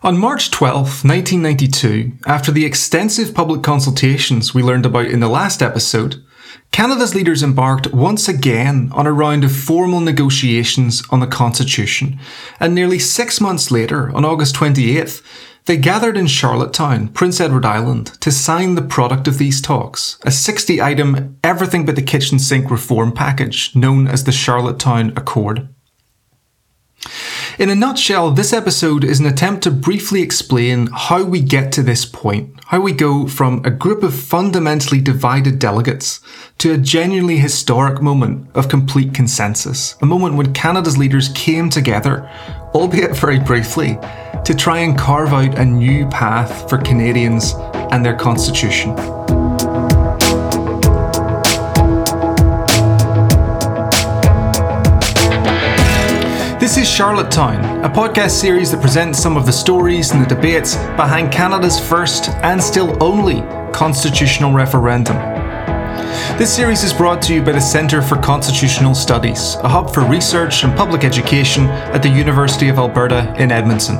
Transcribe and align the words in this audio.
On 0.00 0.16
March 0.16 0.52
12, 0.52 1.04
1992, 1.04 2.12
after 2.24 2.52
the 2.52 2.64
extensive 2.64 3.34
public 3.34 3.64
consultations 3.64 4.54
we 4.54 4.62
learned 4.62 4.86
about 4.86 5.06
in 5.06 5.18
the 5.18 5.28
last 5.28 5.60
episode, 5.60 6.22
Canada's 6.70 7.16
leaders 7.16 7.42
embarked 7.42 7.92
once 7.92 8.28
again 8.28 8.90
on 8.92 9.08
a 9.08 9.12
round 9.12 9.42
of 9.42 9.50
formal 9.50 9.98
negotiations 9.98 11.02
on 11.10 11.18
the 11.18 11.26
Constitution, 11.26 12.16
and 12.60 12.76
nearly 12.76 13.00
six 13.00 13.40
months 13.40 13.72
later, 13.72 14.14
on 14.14 14.24
August 14.24 14.54
28th, 14.54 15.20
they 15.64 15.76
gathered 15.76 16.16
in 16.16 16.28
Charlottetown, 16.28 17.08
Prince 17.08 17.40
Edward 17.40 17.64
Island, 17.64 18.06
to 18.20 18.30
sign 18.30 18.76
the 18.76 18.82
product 18.82 19.26
of 19.26 19.38
these 19.38 19.60
talks, 19.60 20.16
a 20.22 20.30
60 20.30 20.80
item, 20.80 21.36
everything 21.42 21.84
but 21.84 21.96
the 21.96 22.02
kitchen 22.02 22.38
sink 22.38 22.70
reform 22.70 23.10
package 23.10 23.74
known 23.74 24.06
as 24.06 24.22
the 24.22 24.32
Charlottetown 24.32 25.12
Accord. 25.16 25.68
In 27.58 27.70
a 27.70 27.74
nutshell, 27.74 28.30
this 28.30 28.52
episode 28.52 29.02
is 29.02 29.18
an 29.18 29.26
attempt 29.26 29.64
to 29.64 29.72
briefly 29.72 30.22
explain 30.22 30.88
how 30.92 31.24
we 31.24 31.40
get 31.40 31.72
to 31.72 31.82
this 31.82 32.04
point, 32.04 32.54
how 32.66 32.80
we 32.80 32.92
go 32.92 33.26
from 33.26 33.64
a 33.64 33.70
group 33.70 34.04
of 34.04 34.14
fundamentally 34.14 35.00
divided 35.00 35.58
delegates 35.58 36.20
to 36.58 36.72
a 36.72 36.78
genuinely 36.78 37.36
historic 37.36 38.00
moment 38.00 38.48
of 38.54 38.68
complete 38.68 39.12
consensus, 39.12 39.96
a 40.02 40.06
moment 40.06 40.36
when 40.36 40.54
Canada's 40.54 40.96
leaders 40.96 41.30
came 41.30 41.68
together, 41.68 42.30
albeit 42.76 43.16
very 43.16 43.40
briefly, 43.40 43.98
to 44.44 44.54
try 44.56 44.78
and 44.78 44.96
carve 44.96 45.32
out 45.32 45.58
a 45.58 45.64
new 45.64 46.06
path 46.10 46.70
for 46.70 46.78
Canadians 46.78 47.54
and 47.90 48.06
their 48.06 48.14
constitution. 48.14 48.94
This 56.68 56.76
is 56.76 56.90
Charlottetown, 56.90 57.82
a 57.82 57.88
podcast 57.88 58.32
series 58.32 58.70
that 58.72 58.82
presents 58.82 59.18
some 59.18 59.38
of 59.38 59.46
the 59.46 59.52
stories 59.52 60.10
and 60.10 60.22
the 60.22 60.28
debates 60.28 60.76
behind 60.98 61.32
Canada's 61.32 61.80
first 61.80 62.28
and 62.28 62.62
still 62.62 63.02
only 63.02 63.40
constitutional 63.72 64.52
referendum. 64.52 65.16
This 66.36 66.54
series 66.54 66.84
is 66.84 66.92
brought 66.92 67.22
to 67.22 67.32
you 67.32 67.42
by 67.42 67.52
the 67.52 67.60
Centre 67.60 68.02
for 68.02 68.16
Constitutional 68.16 68.94
Studies, 68.94 69.54
a 69.62 69.68
hub 69.68 69.94
for 69.94 70.04
research 70.04 70.62
and 70.62 70.76
public 70.76 71.04
education 71.04 71.68
at 71.94 72.02
the 72.02 72.10
University 72.10 72.68
of 72.68 72.76
Alberta 72.76 73.34
in 73.38 73.50
Edmonton. 73.50 73.96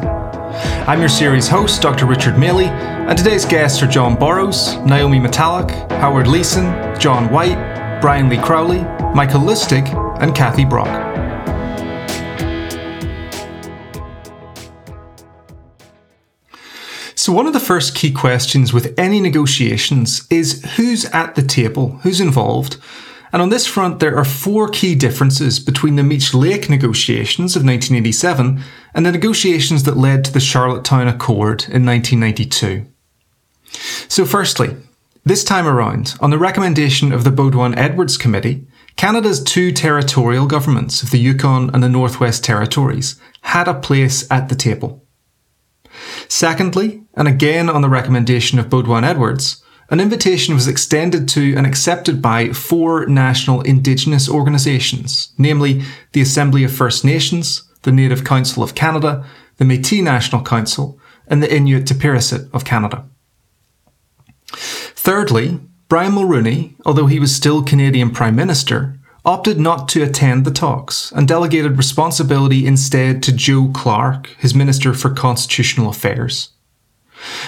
I'm 0.87 1.01
your 1.01 1.09
series 1.09 1.49
host, 1.49 1.81
Dr. 1.81 2.05
Richard 2.05 2.35
Maley, 2.35 2.67
and 2.69 3.17
today's 3.17 3.47
guests 3.47 3.83
are 3.83 3.87
John 3.87 4.15
Borrows, 4.15 4.77
Naomi 4.85 5.19
Metallic, 5.19 5.71
Howard 5.93 6.27
Leeson, 6.27 7.01
John 7.01 7.33
White, 7.33 8.01
Brian 8.03 8.29
Lee 8.29 8.37
Crowley, 8.37 8.83
Michael 9.15 9.41
Lustig, 9.41 9.89
and 10.21 10.35
Kathy 10.35 10.67
Brock. 10.67 11.08
So, 17.29 17.35
one 17.35 17.47
of 17.47 17.53
the 17.53 17.61
first 17.61 17.95
key 17.95 18.11
questions 18.11 18.73
with 18.73 18.99
any 18.99 19.21
negotiations 19.21 20.27
is 20.31 20.65
who's 20.77 21.05
at 21.05 21.35
the 21.35 21.43
table, 21.43 21.99
who's 22.03 22.23
involved. 22.23 22.79
And 23.35 23.43
on 23.43 23.51
this 23.51 23.67
front, 23.67 24.01
there 24.01 24.17
are 24.17 24.25
four 24.25 24.71
key 24.71 24.95
differences 24.95 25.61
between 25.61 25.97
the 25.97 26.03
Meech 26.03 26.33
Lake 26.33 26.71
negotiations 26.71 27.55
of 27.55 27.67
1987 27.67 28.63
and 28.95 29.05
the 29.05 29.13
negotiations 29.13 29.83
that 29.83 29.99
led 29.99 30.25
to 30.25 30.33
the 30.33 30.41
Charlottetown 30.41 31.07
Accord 31.07 31.65
in 31.65 31.85
1992. 31.85 32.87
So, 34.09 34.25
firstly, 34.25 34.75
this 35.27 35.45
time 35.45 35.67
around, 35.67 36.15
on 36.23 36.31
the 36.31 36.39
recommendation 36.39 37.13
of 37.13 37.25
the 37.25 37.31
Beaudoin 37.31 37.77
Edwards 37.77 38.17
Committee, 38.17 38.67
Canada's 38.97 39.45
two 39.45 39.71
territorial 39.71 40.47
governments 40.47 41.03
of 41.03 41.11
the 41.11 41.19
Yukon 41.19 41.69
and 41.75 41.83
the 41.83 41.91
Northwest 41.91 42.43
Territories 42.43 43.21
had 43.43 43.69
a 43.69 43.75
place 43.75 44.27
at 44.31 44.49
the 44.49 44.57
table. 44.57 45.05
Secondly, 46.29 47.03
and 47.15 47.29
again 47.29 47.69
on 47.69 47.83
the 47.83 47.89
recommendation 47.89 48.59
of 48.59 48.69
Beaudoin 48.69 49.05
Edwards, 49.05 49.63
an 49.91 50.01
invitation 50.01 50.55
was 50.55 50.69
extended 50.69 51.29
to 51.31 51.55
and 51.57 51.67
accepted 51.67 52.21
by 52.21 52.53
four 52.53 53.07
national 53.07 53.63
Indigenous 53.63 54.29
organisations, 54.29 55.33
namely 55.39 55.83
the 56.13 56.21
Assembly 56.21 56.63
of 56.65 56.73
First 56.73 57.05
Nations, 57.05 57.63
the 57.83 57.93
Native 57.93 58.25
Council 58.25 58.63
of 58.63 58.75
Canada, 58.75 59.25
the 59.57 59.65
Métis 59.65 60.03
National 60.03 60.43
Council, 60.43 61.01
and 61.27 61.43
the 61.43 61.55
Inuit 61.55 61.85
Tapirisat 61.85 62.53
of 62.53 62.65
Canada. 62.65 63.09
Thirdly, 64.53 65.59
Brian 65.89 66.13
Mulroney, 66.13 66.75
although 66.85 67.07
he 67.07 67.19
was 67.19 67.35
still 67.35 67.63
Canadian 67.63 68.11
Prime 68.11 68.37
Minister, 68.37 68.98
opted 69.29 69.61
not 69.61 69.89
to 69.89 70.03
attend 70.03 70.47
the 70.47 70.51
talks 70.51 71.13
and 71.13 71.29
delegated 71.29 71.77
responsibility 71.77 72.67
instead 72.67 73.23
to 73.23 73.31
Joe 73.31 73.71
Clark, 73.75 74.29
his 74.39 74.55
Minister 74.55 74.95
for 74.95 75.11
Constitutional 75.11 75.91
Affairs. 75.91 76.53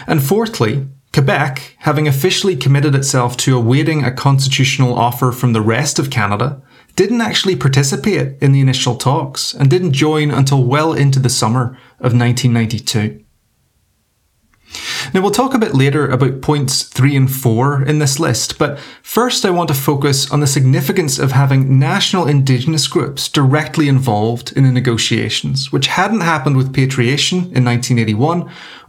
And 0.07 0.23
fourthly, 0.23 0.87
Quebec, 1.15 1.77
having 1.79 2.07
officially 2.07 2.55
committed 2.55 2.95
itself 2.95 3.35
to 3.39 3.57
awaiting 3.57 4.05
a 4.05 4.13
constitutional 4.13 4.93
offer 4.93 5.33
from 5.33 5.55
the 5.55 5.63
rest 5.63 5.99
of 5.99 6.11
Canada, 6.11 6.61
didn't 6.97 7.23
actually 7.23 7.57
participate 7.57 8.37
in 8.43 8.53
the 8.53 8.61
initial 8.61 8.97
talks 8.97 9.55
and 9.55 9.71
didn't 9.71 9.93
join 9.93 10.31
until 10.31 10.63
well 10.63 10.93
into 10.93 11.19
the 11.19 11.31
summer 11.31 11.79
of 11.99 12.13
1992. 12.13 13.25
Now, 15.13 15.21
we'll 15.21 15.31
talk 15.33 15.55
a 15.55 15.59
bit 15.59 15.75
later 15.75 16.09
about 16.09 16.43
points 16.43 16.85
three 16.85 17.17
and 17.17 17.31
four 17.31 17.83
in 17.83 17.99
this 17.99 18.21
list, 18.21 18.59
but 18.59 18.79
first 19.03 19.45
I 19.45 19.51
want 19.51 19.69
to 19.69 19.75
focus 19.75 20.31
on 20.31 20.41
the 20.41 20.47
significance 20.47 21.19
of 21.19 21.33
having 21.33 21.79
national 21.79 22.29
Indigenous 22.29 22.87
groups 22.87 23.29
directly 23.29 23.89
involved 23.89 24.53
in 24.53 24.65
the 24.65 24.71
negotiations, 24.71 25.73
which 25.73 25.89
hadn't 25.89 26.21
happened 26.21 26.57
with 26.57 26.73
Patriation 26.73 27.39
in 27.39 27.65
1981 27.65 28.49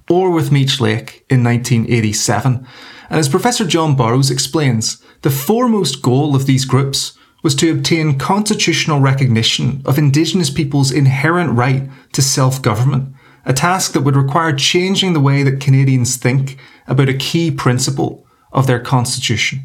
or 0.09 0.30
with 0.30 0.52
Meech 0.52 0.80
Lake 0.80 1.25
in 1.30 1.44
1987. 1.44 2.68
And 3.09 3.19
as 3.19 3.30
Professor 3.30 3.66
John 3.66 3.96
Borrows 3.96 4.30
explains, 4.30 5.02
the 5.22 5.30
foremost 5.30 6.02
goal 6.02 6.36
of 6.36 6.46
these 6.46 6.66
groups 6.66 7.18
was 7.44 7.56
to 7.56 7.72
obtain 7.72 8.19
constitutional 8.19 9.00
recognition 9.00 9.81
of 9.86 9.98
Indigenous 9.98 10.50
peoples' 10.50 10.92
inherent 10.92 11.52
right 11.53 11.90
to 12.13 12.22
self 12.22 12.62
government 12.62 13.16
a 13.46 13.53
task 13.53 13.94
that 13.94 14.02
would 14.02 14.16
require 14.16 14.53
changing 14.53 15.13
the 15.13 15.19
way 15.19 15.44
that 15.44 15.59
Canadians 15.59 16.16
think 16.16 16.57
about 16.88 17.09
a 17.09 17.13
key 17.13 17.52
principle 17.52 18.25
of 18.52 18.68
their 18.68 18.79
constitution? 18.79 19.62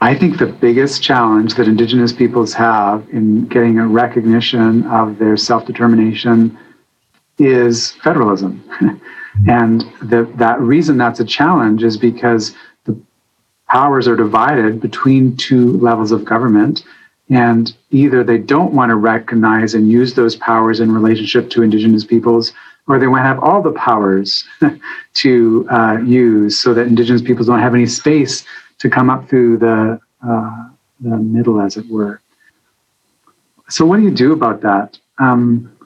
I 0.00 0.14
think 0.14 0.38
the 0.38 0.46
biggest 0.46 1.02
challenge 1.02 1.54
that 1.54 1.68
Indigenous 1.68 2.12
peoples 2.12 2.52
have 2.52 3.08
in 3.10 3.46
getting 3.46 3.78
a 3.78 3.86
recognition 3.86 4.86
of 4.86 5.18
their 5.18 5.36
self 5.36 5.66
determination 5.66 6.56
is 7.38 7.92
federalism. 7.92 8.62
and 9.48 9.82
the, 10.02 10.30
that 10.36 10.60
reason 10.60 10.98
that's 10.98 11.20
a 11.20 11.24
challenge 11.24 11.82
is 11.82 11.96
because 11.96 12.54
the 12.84 12.98
powers 13.68 14.06
are 14.06 14.16
divided 14.16 14.80
between 14.80 15.36
two 15.36 15.72
levels 15.78 16.12
of 16.12 16.24
government 16.24 16.84
and 17.28 17.76
either 17.90 18.22
they 18.22 18.38
don't 18.38 18.72
want 18.72 18.90
to 18.90 18.96
recognize 18.96 19.74
and 19.74 19.90
use 19.90 20.14
those 20.14 20.36
powers 20.36 20.80
in 20.80 20.92
relationship 20.92 21.50
to 21.50 21.62
indigenous 21.62 22.04
peoples 22.04 22.52
or 22.88 22.98
they 22.98 23.08
want 23.08 23.20
to 23.20 23.26
have 23.26 23.40
all 23.40 23.60
the 23.62 23.72
powers 23.72 24.46
to 25.14 25.66
uh, 25.70 25.98
use 26.04 26.58
so 26.58 26.72
that 26.72 26.86
indigenous 26.86 27.22
peoples 27.22 27.48
don't 27.48 27.60
have 27.60 27.74
any 27.74 27.86
space 27.86 28.44
to 28.78 28.88
come 28.88 29.10
up 29.10 29.28
through 29.28 29.56
the, 29.56 30.00
uh, 30.26 30.68
the 31.00 31.16
middle 31.16 31.60
as 31.60 31.76
it 31.76 31.88
were. 31.88 32.20
So 33.68 33.84
what 33.84 33.96
do 33.96 34.04
you 34.04 34.12
do 34.12 34.32
about 34.32 34.60
that? 34.60 34.98
Um, 35.18 35.76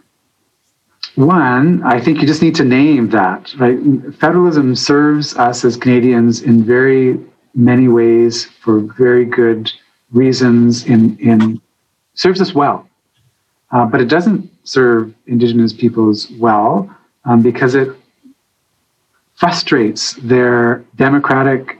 one 1.16 1.82
i 1.82 2.00
think 2.00 2.20
you 2.20 2.26
just 2.26 2.42
need 2.42 2.54
to 2.54 2.64
name 2.64 3.08
that 3.08 3.52
right? 3.58 3.78
Federalism 4.18 4.76
serves 4.76 5.36
us 5.36 5.64
as 5.64 5.76
canadians 5.76 6.42
in 6.42 6.62
very 6.62 7.18
many 7.54 7.88
ways 7.88 8.44
for 8.44 8.80
very 8.80 9.24
good 9.24 9.70
reasons 10.12 10.84
in, 10.84 11.16
in 11.18 11.60
serves 12.14 12.40
us 12.40 12.54
well. 12.54 12.88
Uh, 13.72 13.86
but 13.86 14.00
it 14.00 14.08
doesn't 14.08 14.50
serve 14.64 15.14
indigenous 15.26 15.72
peoples 15.72 16.30
well 16.32 16.94
um, 17.24 17.42
because 17.42 17.74
it 17.74 17.96
frustrates 19.34 20.14
their 20.14 20.84
democratic 20.96 21.78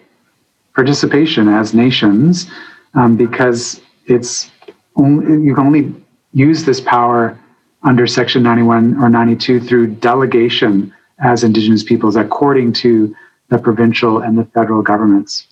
participation 0.74 1.48
as 1.48 1.74
nations 1.74 2.50
um, 2.94 3.16
because 3.16 3.80
it's 4.06 4.50
only, 4.96 5.44
you 5.44 5.54
can 5.54 5.66
only 5.66 5.94
use 6.32 6.64
this 6.64 6.80
power 6.80 7.38
under 7.82 8.06
section 8.06 8.42
91 8.42 9.02
or 9.02 9.08
92 9.08 9.60
through 9.60 9.88
delegation 9.88 10.94
as 11.18 11.44
indigenous 11.44 11.82
peoples 11.82 12.16
according 12.16 12.72
to 12.72 13.14
the 13.48 13.58
provincial 13.58 14.18
and 14.20 14.38
the 14.38 14.44
federal 14.46 14.80
governments 14.80 15.48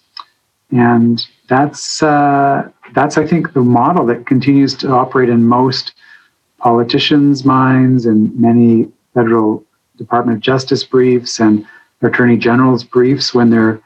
and 0.70 1.26
that's 1.49 2.02
uh, 2.02 2.69
that's 2.94 3.19
I 3.19 3.26
think 3.26 3.52
the 3.52 3.61
model 3.61 4.06
that 4.06 4.26
continues 4.26 4.75
to 4.76 4.90
operate 4.90 5.29
in 5.29 5.46
most 5.46 5.93
politicians' 6.58 7.44
minds 7.44 8.06
and 8.06 8.35
many 8.38 8.90
federal 9.14 9.64
Department 9.96 10.37
of 10.37 10.43
Justice 10.43 10.85
briefs 10.85 11.40
and 11.40 11.67
Attorney 12.02 12.37
General's 12.37 12.85
briefs 12.85 13.35
when 13.35 13.50
they're 13.50 13.81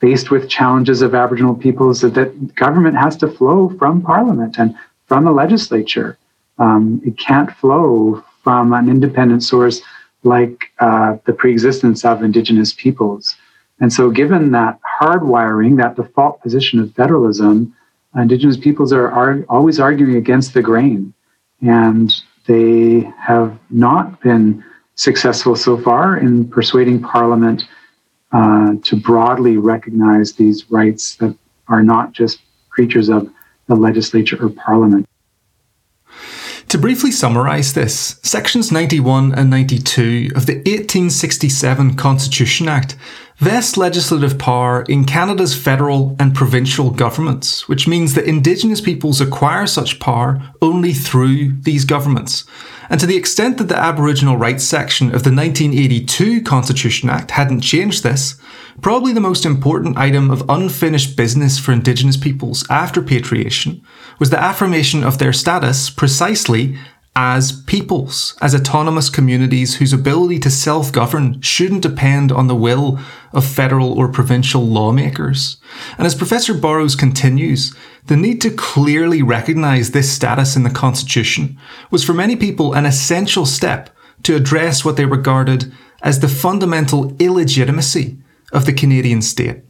faced 0.00 0.30
with 0.30 0.48
challenges 0.48 1.02
of 1.02 1.14
Aboriginal 1.14 1.54
peoples 1.54 2.00
that, 2.00 2.14
that 2.14 2.54
government 2.54 2.96
has 2.96 3.16
to 3.18 3.28
flow 3.28 3.70
from 3.78 4.02
Parliament 4.02 4.56
and 4.58 4.74
from 5.06 5.24
the 5.24 5.30
legislature. 5.30 6.18
Um, 6.58 7.00
it 7.04 7.18
can't 7.18 7.52
flow 7.56 8.24
from 8.42 8.72
an 8.72 8.88
independent 8.88 9.42
source 9.44 9.80
like 10.24 10.72
uh, 10.80 11.16
the 11.24 11.32
preexistence 11.32 12.04
of 12.04 12.22
Indigenous 12.22 12.72
peoples. 12.72 13.36
And 13.80 13.92
so, 13.92 14.10
given 14.10 14.52
that 14.52 14.78
hardwiring, 15.00 15.76
that 15.78 15.96
default 15.96 16.40
position 16.40 16.78
of 16.78 16.94
federalism, 16.94 17.74
Indigenous 18.16 18.56
peoples 18.56 18.92
are, 18.92 19.10
are 19.10 19.44
always 19.48 19.80
arguing 19.80 20.16
against 20.16 20.54
the 20.54 20.62
grain. 20.62 21.14
And 21.62 22.12
they 22.46 23.10
have 23.18 23.58
not 23.70 24.20
been 24.20 24.64
successful 24.96 25.56
so 25.56 25.78
far 25.78 26.16
in 26.16 26.48
persuading 26.48 27.00
Parliament 27.00 27.64
uh, 28.32 28.74
to 28.82 28.96
broadly 28.96 29.56
recognize 29.56 30.32
these 30.32 30.70
rights 30.70 31.16
that 31.16 31.36
are 31.68 31.82
not 31.82 32.12
just 32.12 32.40
creatures 32.70 33.08
of 33.08 33.30
the 33.66 33.74
legislature 33.74 34.42
or 34.44 34.50
Parliament. 34.50 35.06
To 36.68 36.78
briefly 36.78 37.10
summarise 37.10 37.74
this, 37.74 38.18
Sections 38.22 38.72
91 38.72 39.34
and 39.34 39.50
92 39.50 40.30
of 40.34 40.46
the 40.46 40.54
1867 40.54 41.96
Constitution 41.96 42.66
Act 42.66 42.96
vest 43.42 43.76
legislative 43.76 44.38
power 44.38 44.82
in 44.82 45.04
Canada's 45.04 45.52
federal 45.52 46.14
and 46.20 46.32
provincial 46.32 46.90
governments, 46.90 47.68
which 47.68 47.88
means 47.88 48.14
that 48.14 48.24
Indigenous 48.24 48.80
peoples 48.80 49.20
acquire 49.20 49.66
such 49.66 49.98
power 49.98 50.40
only 50.62 50.92
through 50.92 51.60
these 51.62 51.84
governments. 51.84 52.44
And 52.88 53.00
to 53.00 53.06
the 53.06 53.16
extent 53.16 53.58
that 53.58 53.64
the 53.64 53.76
Aboriginal 53.76 54.36
Rights 54.36 54.62
section 54.62 55.08
of 55.08 55.24
the 55.24 55.34
1982 55.34 56.42
Constitution 56.42 57.10
Act 57.10 57.32
hadn't 57.32 57.62
changed 57.62 58.04
this, 58.04 58.36
probably 58.80 59.12
the 59.12 59.18
most 59.18 59.44
important 59.44 59.98
item 59.98 60.30
of 60.30 60.48
unfinished 60.48 61.16
business 61.16 61.58
for 61.58 61.72
Indigenous 61.72 62.16
peoples 62.16 62.64
after 62.70 63.02
patriation 63.02 63.82
was 64.20 64.30
the 64.30 64.40
affirmation 64.40 65.02
of 65.02 65.18
their 65.18 65.32
status 65.32 65.90
precisely 65.90 66.78
as 67.14 67.52
peoples, 67.62 68.38
as 68.40 68.54
autonomous 68.54 69.10
communities 69.10 69.76
whose 69.76 69.92
ability 69.92 70.38
to 70.38 70.50
self 70.50 70.90
govern 70.90 71.40
shouldn't 71.42 71.82
depend 71.82 72.32
on 72.32 72.46
the 72.46 72.56
will 72.56 72.98
of 73.32 73.44
federal 73.44 73.92
or 73.92 74.08
provincial 74.08 74.66
lawmakers. 74.66 75.58
And 75.98 76.06
as 76.06 76.14
Professor 76.14 76.54
Borrows 76.54 76.96
continues, 76.96 77.74
the 78.06 78.16
need 78.16 78.40
to 78.40 78.50
clearly 78.50 79.22
recognise 79.22 79.90
this 79.90 80.10
status 80.10 80.56
in 80.56 80.62
the 80.62 80.70
Constitution 80.70 81.58
was 81.90 82.02
for 82.02 82.14
many 82.14 82.34
people 82.34 82.72
an 82.72 82.86
essential 82.86 83.44
step 83.44 83.90
to 84.22 84.34
address 84.34 84.84
what 84.84 84.96
they 84.96 85.04
regarded 85.04 85.72
as 86.02 86.20
the 86.20 86.28
fundamental 86.28 87.14
illegitimacy 87.18 88.16
of 88.52 88.64
the 88.64 88.72
Canadian 88.72 89.22
state. 89.22 89.60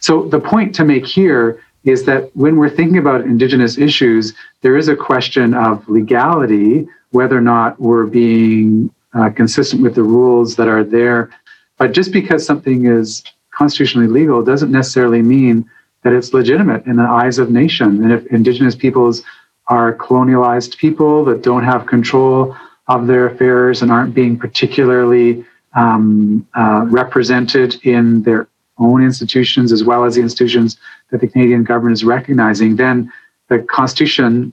So, 0.00 0.28
the 0.28 0.40
point 0.40 0.74
to 0.76 0.84
make 0.84 1.06
here 1.06 1.62
is 1.84 2.04
that 2.04 2.34
when 2.36 2.56
we're 2.56 2.70
thinking 2.70 2.98
about 2.98 3.22
Indigenous 3.22 3.78
issues, 3.78 4.34
there 4.60 4.76
is 4.76 4.88
a 4.88 4.96
question 4.96 5.54
of 5.54 5.88
legality, 5.88 6.86
whether 7.10 7.36
or 7.36 7.40
not 7.40 7.80
we're 7.80 8.06
being 8.06 8.92
uh, 9.14 9.30
consistent 9.30 9.82
with 9.82 9.94
the 9.94 10.02
rules 10.02 10.56
that 10.56 10.68
are 10.68 10.84
there. 10.84 11.30
But 11.78 11.92
just 11.92 12.12
because 12.12 12.44
something 12.44 12.86
is 12.86 13.22
constitutionally 13.50 14.08
legal 14.08 14.44
doesn't 14.44 14.70
necessarily 14.70 15.22
mean 15.22 15.68
that 16.02 16.12
it's 16.12 16.32
legitimate 16.32 16.86
in 16.86 16.96
the 16.96 17.02
eyes 17.02 17.38
of 17.38 17.50
nation. 17.50 18.02
And 18.02 18.12
if 18.12 18.26
Indigenous 18.26 18.74
peoples 18.74 19.22
are 19.66 19.94
colonialized 19.94 20.76
people 20.78 21.24
that 21.26 21.42
don't 21.42 21.64
have 21.64 21.86
control 21.86 22.56
of 22.88 23.06
their 23.06 23.26
affairs 23.28 23.82
and 23.82 23.90
aren't 23.90 24.14
being 24.14 24.38
particularly 24.38 25.44
um, 25.74 26.46
uh, 26.54 26.84
represented 26.88 27.76
in 27.84 28.22
their 28.22 28.48
own 28.80 29.02
institutions 29.02 29.72
as 29.72 29.84
well 29.84 30.04
as 30.04 30.14
the 30.14 30.22
institutions 30.22 30.78
that 31.10 31.20
the 31.20 31.28
Canadian 31.28 31.64
government 31.64 31.92
is 31.92 32.04
recognizing, 32.04 32.76
then 32.76 33.12
the 33.48 33.58
Constitution 33.58 34.52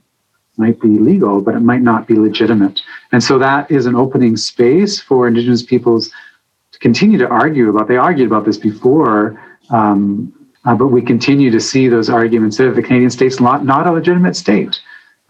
might 0.56 0.80
be 0.80 0.88
legal, 0.88 1.40
but 1.40 1.54
it 1.54 1.60
might 1.60 1.82
not 1.82 2.06
be 2.06 2.14
legitimate. 2.14 2.80
And 3.12 3.22
so 3.22 3.38
that 3.38 3.70
is 3.70 3.86
an 3.86 3.94
opening 3.94 4.36
space 4.36 5.00
for 5.00 5.28
Indigenous 5.28 5.62
peoples 5.62 6.10
to 6.72 6.78
continue 6.80 7.18
to 7.18 7.28
argue 7.28 7.70
about. 7.70 7.88
They 7.88 7.96
argued 7.96 8.26
about 8.26 8.44
this 8.44 8.58
before, 8.58 9.40
um, 9.70 10.32
uh, 10.64 10.74
but 10.74 10.88
we 10.88 11.00
continue 11.00 11.50
to 11.50 11.60
see 11.60 11.88
those 11.88 12.10
arguments 12.10 12.56
that 12.56 12.74
the 12.74 12.82
Canadian 12.82 13.10
state's 13.10 13.40
not, 13.40 13.64
not 13.64 13.86
a 13.86 13.92
legitimate 13.92 14.36
state. 14.36 14.80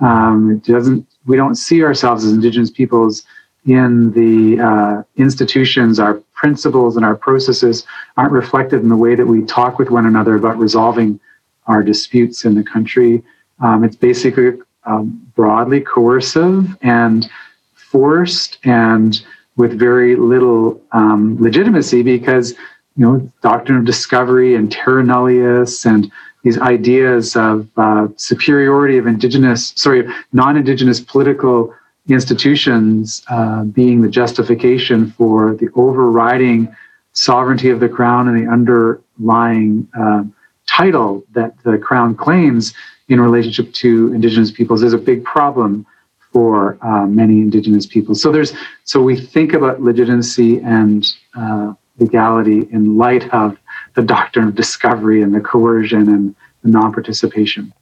Um, 0.00 0.52
it 0.52 0.72
doesn't. 0.72 1.06
We 1.26 1.36
don't 1.36 1.56
see 1.56 1.82
ourselves 1.82 2.24
as 2.24 2.32
Indigenous 2.32 2.70
peoples 2.70 3.24
in 3.66 4.12
the 4.12 4.62
uh, 4.62 5.02
institutions, 5.16 5.98
our 5.98 6.22
principles 6.38 6.96
and 6.96 7.04
our 7.04 7.16
processes 7.16 7.84
aren't 8.16 8.32
reflected 8.32 8.80
in 8.80 8.88
the 8.88 8.96
way 8.96 9.16
that 9.16 9.26
we 9.26 9.44
talk 9.44 9.78
with 9.78 9.90
one 9.90 10.06
another 10.06 10.36
about 10.36 10.56
resolving 10.56 11.18
our 11.66 11.82
disputes 11.82 12.44
in 12.44 12.54
the 12.54 12.62
country. 12.62 13.22
Um, 13.60 13.82
it's 13.82 13.96
basically 13.96 14.52
um, 14.84 15.20
broadly 15.34 15.80
coercive 15.80 16.76
and 16.80 17.28
forced 17.74 18.58
and 18.64 19.20
with 19.56 19.76
very 19.76 20.14
little 20.14 20.80
um, 20.92 21.36
legitimacy 21.40 22.02
because 22.02 22.52
you 22.96 23.04
know 23.04 23.32
doctrine 23.42 23.78
of 23.78 23.84
discovery 23.84 24.54
and 24.54 24.70
terra 24.70 25.02
nullius 25.02 25.84
and 25.86 26.10
these 26.44 26.58
ideas 26.58 27.34
of 27.34 27.68
uh, 27.76 28.06
superiority 28.16 28.96
of 28.96 29.06
indigenous 29.06 29.72
sorry 29.76 30.08
non-indigenous 30.32 31.00
political 31.00 31.74
institutions 32.14 33.22
uh, 33.28 33.64
being 33.64 34.02
the 34.02 34.08
justification 34.08 35.10
for 35.12 35.54
the 35.56 35.68
overriding 35.74 36.74
sovereignty 37.12 37.70
of 37.70 37.80
the 37.80 37.88
crown 37.88 38.28
and 38.28 38.46
the 38.46 38.50
underlying 38.50 39.88
uh, 39.98 40.22
title 40.66 41.24
that 41.32 41.52
the 41.64 41.78
crown 41.78 42.14
claims 42.14 42.74
in 43.08 43.20
relationship 43.20 43.72
to 43.72 44.12
indigenous 44.12 44.50
peoples 44.50 44.82
is 44.82 44.92
a 44.92 44.98
big 44.98 45.24
problem 45.24 45.86
for 46.32 46.78
uh, 46.82 47.06
many 47.06 47.40
indigenous 47.40 47.86
peoples. 47.86 48.20
So 48.22 48.30
there's 48.30 48.52
so 48.84 49.02
we 49.02 49.16
think 49.16 49.54
about 49.54 49.82
legitimacy 49.82 50.60
and 50.60 51.06
uh, 51.34 51.72
legality 51.98 52.68
in 52.70 52.96
light 52.96 53.28
of 53.32 53.58
the 53.94 54.02
doctrine 54.02 54.48
of 54.48 54.54
discovery 54.54 55.22
and 55.22 55.34
the 55.34 55.40
coercion 55.40 56.08
and 56.08 56.34
the 56.62 56.70
non-participation. 56.70 57.72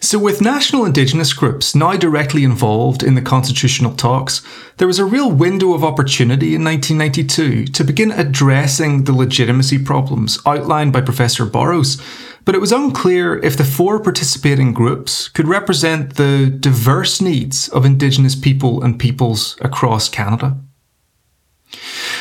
So, 0.00 0.18
with 0.18 0.40
national 0.40 0.84
Indigenous 0.84 1.32
groups 1.32 1.74
now 1.74 1.96
directly 1.96 2.44
involved 2.44 3.02
in 3.02 3.14
the 3.14 3.22
constitutional 3.22 3.94
talks, 3.94 4.42
there 4.76 4.86
was 4.86 4.98
a 4.98 5.04
real 5.04 5.30
window 5.30 5.72
of 5.72 5.84
opportunity 5.84 6.54
in 6.54 6.62
1992 6.62 7.66
to 7.66 7.84
begin 7.84 8.10
addressing 8.12 9.04
the 9.04 9.12
legitimacy 9.12 9.78
problems 9.78 10.38
outlined 10.44 10.92
by 10.92 11.00
Professor 11.00 11.46
Borrows. 11.46 12.00
But 12.44 12.54
it 12.54 12.60
was 12.60 12.72
unclear 12.72 13.38
if 13.38 13.56
the 13.56 13.64
four 13.64 13.98
participating 13.98 14.72
groups 14.72 15.28
could 15.28 15.48
represent 15.48 16.14
the 16.14 16.46
diverse 16.60 17.20
needs 17.20 17.68
of 17.70 17.84
Indigenous 17.84 18.36
people 18.36 18.82
and 18.82 19.00
peoples 19.00 19.56
across 19.60 20.08
Canada. 20.08 20.56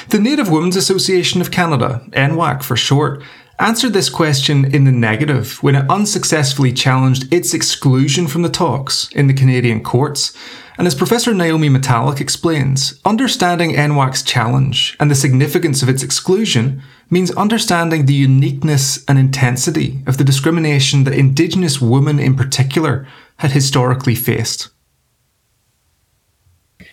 The 0.10 0.20
Native 0.20 0.50
Women's 0.50 0.76
Association 0.76 1.42
of 1.42 1.52
Canada, 1.52 2.04
NWAC 2.12 2.64
for 2.64 2.76
short, 2.76 3.22
answered 3.60 3.94
this 3.94 4.10
question 4.10 4.74
in 4.74 4.84
the 4.84 4.92
negative 4.92 5.62
when 5.64 5.76
it 5.76 5.90
unsuccessfully 5.90 6.74
challenged 6.74 7.32
its 7.34 7.54
exclusion 7.54 8.28
from 8.28 8.42
the 8.42 8.50
talks 8.50 9.10
in 9.14 9.28
the 9.28 9.34
Canadian 9.34 9.82
courts. 9.82 10.36
And 10.78 10.86
as 10.88 10.96
Professor 10.96 11.34
Naomi 11.34 11.70
Metallic 11.70 12.20
explains, 12.20 13.00
understanding 13.06 13.72
NWAC's 13.72 14.24
challenge 14.24 14.98
and 15.00 15.10
the 15.10 15.16
significance 15.16 15.82
of 15.82 15.88
its 15.88 16.04
exclusion 16.04 16.82
means 17.10 17.32
understanding 17.32 18.06
the 18.06 18.14
uniqueness 18.14 19.04
and 19.08 19.18
intensity 19.18 20.04
of 20.06 20.18
the 20.18 20.26
discrimination 20.26 21.06
that 21.06 21.14
Indigenous 21.14 21.80
women 21.80 22.20
in 22.20 22.36
particular 22.36 23.08
had 23.38 23.52
historically 23.52 24.16
faced 24.16 24.70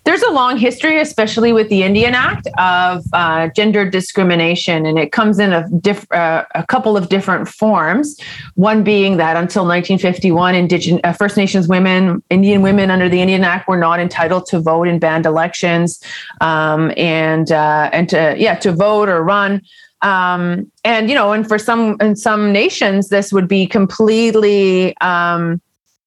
there's 0.04 0.22
a 0.22 0.30
long 0.30 0.56
history, 0.56 1.00
especially 1.00 1.52
with 1.52 1.68
the 1.68 1.84
Indian 1.84 2.14
Act, 2.14 2.48
of 2.58 3.04
uh, 3.12 3.48
gender 3.54 3.88
discrimination, 3.88 4.84
and 4.84 4.98
it 4.98 5.12
comes 5.12 5.38
in 5.38 5.52
a, 5.52 5.68
diff- 5.80 6.10
uh, 6.10 6.44
a 6.54 6.66
couple 6.66 6.96
of 6.96 7.08
different 7.08 7.48
forms. 7.48 8.18
One 8.54 8.82
being 8.82 9.16
that 9.18 9.36
until 9.36 9.62
1951, 9.62 10.54
Indigenous 10.54 11.00
uh, 11.04 11.12
First 11.12 11.36
Nations 11.36 11.68
women, 11.68 12.22
Indian 12.30 12.62
women 12.62 12.90
under 12.90 13.08
the 13.08 13.20
Indian 13.20 13.44
Act, 13.44 13.68
were 13.68 13.76
not 13.76 14.00
entitled 14.00 14.46
to 14.46 14.60
vote 14.60 14.88
in 14.88 14.98
band 14.98 15.24
elections, 15.24 16.02
um, 16.40 16.92
and 16.96 17.52
uh, 17.52 17.88
and 17.92 18.08
to 18.08 18.34
yeah 18.36 18.56
to 18.56 18.72
vote 18.72 19.08
or 19.08 19.22
run. 19.22 19.62
Um, 20.02 20.70
and 20.84 21.08
you 21.08 21.14
know, 21.14 21.32
and 21.32 21.46
for 21.46 21.58
some 21.58 21.96
in 22.00 22.16
some 22.16 22.52
nations, 22.52 23.08
this 23.08 23.32
would 23.32 23.46
be 23.46 23.66
completely. 23.66 24.96
Um, 24.98 25.60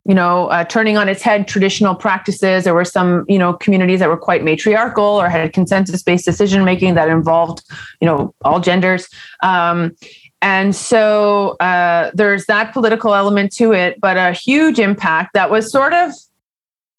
you 0.08 0.14
know, 0.14 0.48
uh, 0.48 0.64
turning 0.64 0.98
on 0.98 1.10
its 1.10 1.24
head 1.24 1.48
traditional 1.48 1.96
practices. 1.96 2.64
There 2.64 2.76
were 2.76 2.86
some, 2.86 3.26
you 3.28 3.40
know, 3.40 3.54
communities 3.54 4.00
that 4.00 4.10
were 4.10 4.18
quite 4.18 4.44
matriarchal 4.44 5.04
or 5.04 5.30
had 5.30 5.52
consensus-based 5.52 6.24
decision 6.24 6.64
making 6.64 6.94
that 6.94 7.10
involved, 7.10 7.64
you 8.00 8.06
know, 8.06 8.34
all 8.44 8.60
genders. 8.60 9.10
Um, 9.42 9.96
and 10.42 10.76
so 10.76 11.56
uh, 11.60 12.12
there's 12.14 12.46
that 12.46 12.72
political 12.72 13.16
element 13.16 13.52
to 13.54 13.74
it, 13.74 14.00
but 14.00 14.16
a 14.16 14.32
huge 14.32 14.80
impact 14.80 15.34
that 15.34 15.50
was 15.50 15.72
sort 15.72 15.94
of, 15.94 16.12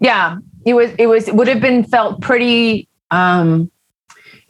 yeah, 0.00 0.38
it 0.64 0.74
was, 0.74 0.90
it 0.98 1.06
was, 1.06 1.28
it 1.28 1.36
would 1.36 1.46
have 1.46 1.60
been 1.60 1.84
felt 1.84 2.20
pretty. 2.20 2.88
Um, 3.12 3.70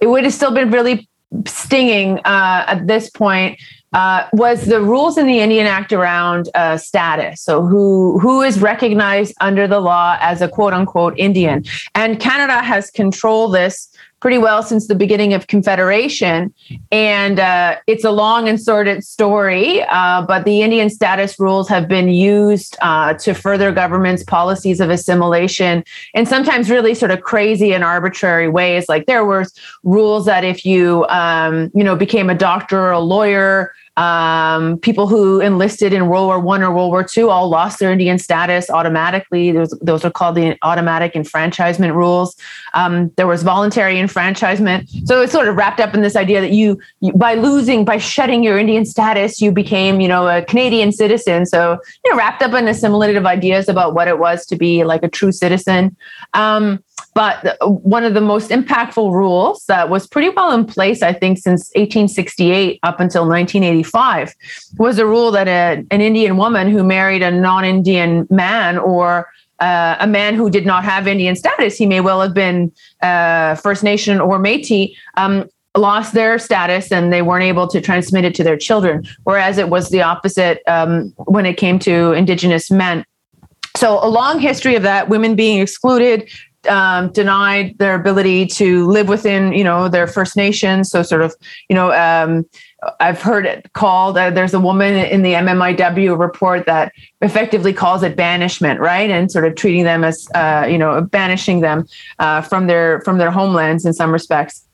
it 0.00 0.06
would 0.06 0.24
have 0.24 0.32
still 0.32 0.52
been 0.52 0.70
really 0.70 1.08
stinging 1.46 2.18
uh, 2.20 2.64
at 2.66 2.86
this 2.86 3.10
point 3.10 3.58
uh, 3.92 4.28
was 4.32 4.66
the 4.66 4.80
rules 4.80 5.16
in 5.16 5.26
the 5.26 5.40
Indian 5.40 5.66
Act 5.66 5.92
around 5.92 6.48
uh, 6.54 6.76
status. 6.76 7.40
So 7.40 7.64
who 7.64 8.18
who 8.18 8.42
is 8.42 8.60
recognized 8.60 9.34
under 9.40 9.66
the 9.66 9.80
law 9.80 10.18
as 10.20 10.42
a 10.42 10.48
quote 10.48 10.72
unquote 10.72 11.14
Indian, 11.16 11.64
and 11.94 12.20
Canada 12.20 12.62
has 12.62 12.90
controlled 12.90 13.54
this 13.54 13.88
pretty 14.20 14.38
well 14.38 14.62
since 14.62 14.88
the 14.88 14.94
beginning 14.94 15.34
of 15.34 15.46
Confederation. 15.46 16.52
And 16.90 17.38
uh, 17.38 17.76
it's 17.86 18.04
a 18.04 18.10
long 18.10 18.48
and 18.48 18.60
sordid 18.60 19.04
story, 19.04 19.82
uh, 19.82 20.22
but 20.22 20.44
the 20.44 20.62
Indian 20.62 20.90
status 20.90 21.38
rules 21.38 21.68
have 21.68 21.86
been 21.86 22.08
used 22.08 22.76
uh, 22.80 23.14
to 23.14 23.34
further 23.34 23.72
government's 23.72 24.24
policies 24.24 24.80
of 24.80 24.90
assimilation 24.90 25.84
in 26.14 26.26
sometimes 26.26 26.70
really 26.70 26.94
sort 26.94 27.10
of 27.10 27.20
crazy 27.22 27.74
and 27.74 27.84
arbitrary 27.84 28.48
ways. 28.48 28.88
Like 28.88 29.06
there 29.06 29.24
were 29.24 29.44
rules 29.84 30.26
that 30.26 30.44
if 30.44 30.64
you, 30.64 31.06
um, 31.08 31.70
you 31.74 31.84
know, 31.84 31.94
became 31.94 32.30
a 32.30 32.34
doctor 32.34 32.80
or 32.80 32.92
a 32.92 33.00
lawyer, 33.00 33.72
um, 33.96 34.78
people 34.78 35.06
who 35.06 35.40
enlisted 35.40 35.92
in 35.92 36.08
World 36.08 36.26
War 36.26 36.38
One 36.38 36.62
or 36.62 36.72
World 36.74 36.90
War 36.90 37.02
Two 37.02 37.30
all 37.30 37.48
lost 37.48 37.78
their 37.78 37.90
Indian 37.90 38.18
status 38.18 38.68
automatically. 38.68 39.52
Those, 39.52 39.70
those 39.80 40.04
are 40.04 40.10
called 40.10 40.34
the 40.34 40.56
automatic 40.62 41.16
enfranchisement 41.16 41.94
rules. 41.94 42.36
Um, 42.74 43.10
there 43.16 43.26
was 43.26 43.42
voluntary 43.42 43.98
enfranchisement. 43.98 44.88
So 45.04 45.22
it's 45.22 45.32
sort 45.32 45.48
of 45.48 45.56
wrapped 45.56 45.80
up 45.80 45.94
in 45.94 46.02
this 46.02 46.16
idea 46.16 46.40
that 46.40 46.52
you, 46.52 46.78
you, 47.00 47.12
by 47.14 47.34
losing, 47.34 47.84
by 47.84 47.98
shedding 47.98 48.42
your 48.42 48.58
Indian 48.58 48.84
status, 48.84 49.40
you 49.40 49.50
became, 49.50 50.00
you 50.00 50.08
know, 50.08 50.28
a 50.28 50.42
Canadian 50.42 50.92
citizen. 50.92 51.46
So, 51.46 51.78
you 52.04 52.10
know, 52.10 52.18
wrapped 52.18 52.42
up 52.42 52.52
in 52.52 52.68
assimilative 52.68 53.26
ideas 53.26 53.68
about 53.68 53.94
what 53.94 54.08
it 54.08 54.18
was 54.18 54.44
to 54.46 54.56
be 54.56 54.84
like 54.84 55.02
a 55.02 55.08
true 55.08 55.32
citizen. 55.32 55.96
Um, 56.34 56.82
but 57.16 57.56
one 57.62 58.04
of 58.04 58.12
the 58.12 58.20
most 58.20 58.50
impactful 58.50 59.10
rules 59.10 59.64
that 59.66 59.88
was 59.88 60.06
pretty 60.06 60.28
well 60.28 60.52
in 60.52 60.66
place, 60.66 61.02
I 61.02 61.14
think, 61.14 61.38
since 61.38 61.70
1868 61.74 62.78
up 62.82 63.00
until 63.00 63.22
1985 63.26 64.34
was 64.76 64.98
a 64.98 65.06
rule 65.06 65.30
that 65.30 65.48
a, 65.48 65.82
an 65.90 66.00
Indian 66.02 66.36
woman 66.36 66.68
who 66.70 66.84
married 66.84 67.22
a 67.22 67.30
non 67.30 67.64
Indian 67.64 68.26
man 68.28 68.76
or 68.76 69.30
uh, 69.60 69.96
a 69.98 70.06
man 70.06 70.34
who 70.34 70.50
did 70.50 70.66
not 70.66 70.84
have 70.84 71.08
Indian 71.08 71.36
status, 71.36 71.78
he 71.78 71.86
may 71.86 72.02
well 72.02 72.20
have 72.20 72.34
been 72.34 72.70
uh, 73.00 73.54
First 73.54 73.82
Nation 73.82 74.20
or 74.20 74.38
Metis, 74.38 74.90
um, 75.16 75.48
lost 75.74 76.12
their 76.12 76.38
status 76.38 76.92
and 76.92 77.12
they 77.12 77.22
weren't 77.22 77.44
able 77.44 77.66
to 77.68 77.80
transmit 77.80 78.26
it 78.26 78.34
to 78.34 78.44
their 78.44 78.58
children. 78.58 79.06
Whereas 79.24 79.56
it 79.56 79.70
was 79.70 79.88
the 79.88 80.02
opposite 80.02 80.60
um, 80.66 81.14
when 81.16 81.46
it 81.46 81.56
came 81.56 81.78
to 81.80 82.12
Indigenous 82.12 82.70
men. 82.70 83.06
So, 83.74 83.98
a 84.02 84.08
long 84.08 84.38
history 84.38 84.74
of 84.74 84.82
that, 84.82 85.10
women 85.10 85.34
being 85.34 85.60
excluded, 85.60 86.30
um, 86.68 87.12
denied 87.12 87.78
their 87.78 87.94
ability 87.94 88.46
to 88.46 88.86
live 88.86 89.08
within, 89.08 89.52
you 89.52 89.64
know, 89.64 89.88
their 89.88 90.06
First 90.06 90.36
Nations. 90.36 90.90
So 90.90 91.02
sort 91.02 91.22
of, 91.22 91.34
you 91.68 91.76
know, 91.76 91.92
um, 91.92 92.44
I've 93.00 93.20
heard 93.20 93.46
it 93.46 93.72
called. 93.72 94.18
Uh, 94.18 94.30
there's 94.30 94.54
a 94.54 94.60
woman 94.60 94.94
in 94.94 95.22
the 95.22 95.32
MMIW 95.32 96.18
report 96.18 96.66
that 96.66 96.92
effectively 97.20 97.72
calls 97.72 98.02
it 98.02 98.16
banishment, 98.16 98.80
right, 98.80 99.10
and 99.10 99.30
sort 99.30 99.46
of 99.46 99.54
treating 99.56 99.84
them 99.84 100.04
as, 100.04 100.28
uh, 100.34 100.66
you 100.68 100.78
know, 100.78 101.00
banishing 101.00 101.60
them 101.60 101.86
uh, 102.18 102.42
from 102.42 102.66
their 102.66 103.00
from 103.00 103.18
their 103.18 103.30
homelands 103.30 103.84
in 103.84 103.92
some 103.92 104.12
respects. 104.12 104.65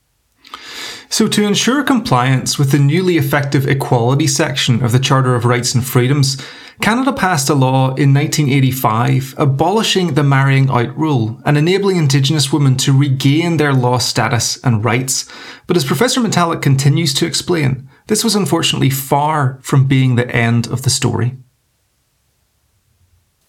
So, 1.09 1.29
to 1.29 1.47
ensure 1.47 1.83
compliance 1.83 2.59
with 2.59 2.73
the 2.73 2.79
newly 2.79 3.19
effective 3.19 3.69
equality 3.69 4.27
section 4.27 4.83
of 4.83 4.93
the 4.93 4.99
Charter 4.99 5.35
of 5.35 5.45
Rights 5.45 5.75
and 5.75 5.85
Freedoms, 5.85 6.41
Canada 6.81 7.13
passed 7.13 7.51
a 7.51 7.55
law 7.55 7.95
in 7.95 8.15
1985 8.15 9.35
abolishing 9.37 10.15
the 10.15 10.23
marrying 10.23 10.71
out 10.71 10.97
rule 10.97 11.41
and 11.45 11.59
enabling 11.59 11.97
Indigenous 11.97 12.53
women 12.53 12.77
to 12.79 12.97
regain 12.97 13.57
their 13.57 13.73
lost 13.73 14.09
status 14.09 14.59
and 14.65 14.85
rights. 14.85 15.29
But 15.67 15.77
as 15.77 15.85
Professor 15.85 16.21
Metallic 16.21 16.63
continues 16.63 17.15
to 17.15 17.27
explain, 17.27 17.89
this 18.07 18.25
was 18.25 18.35
unfortunately 18.35 18.91
far 18.91 19.59
from 19.63 19.87
being 19.87 20.17
the 20.17 20.29
end 20.35 20.67
of 20.67 20.83
the 20.83 20.91
story 20.91 21.37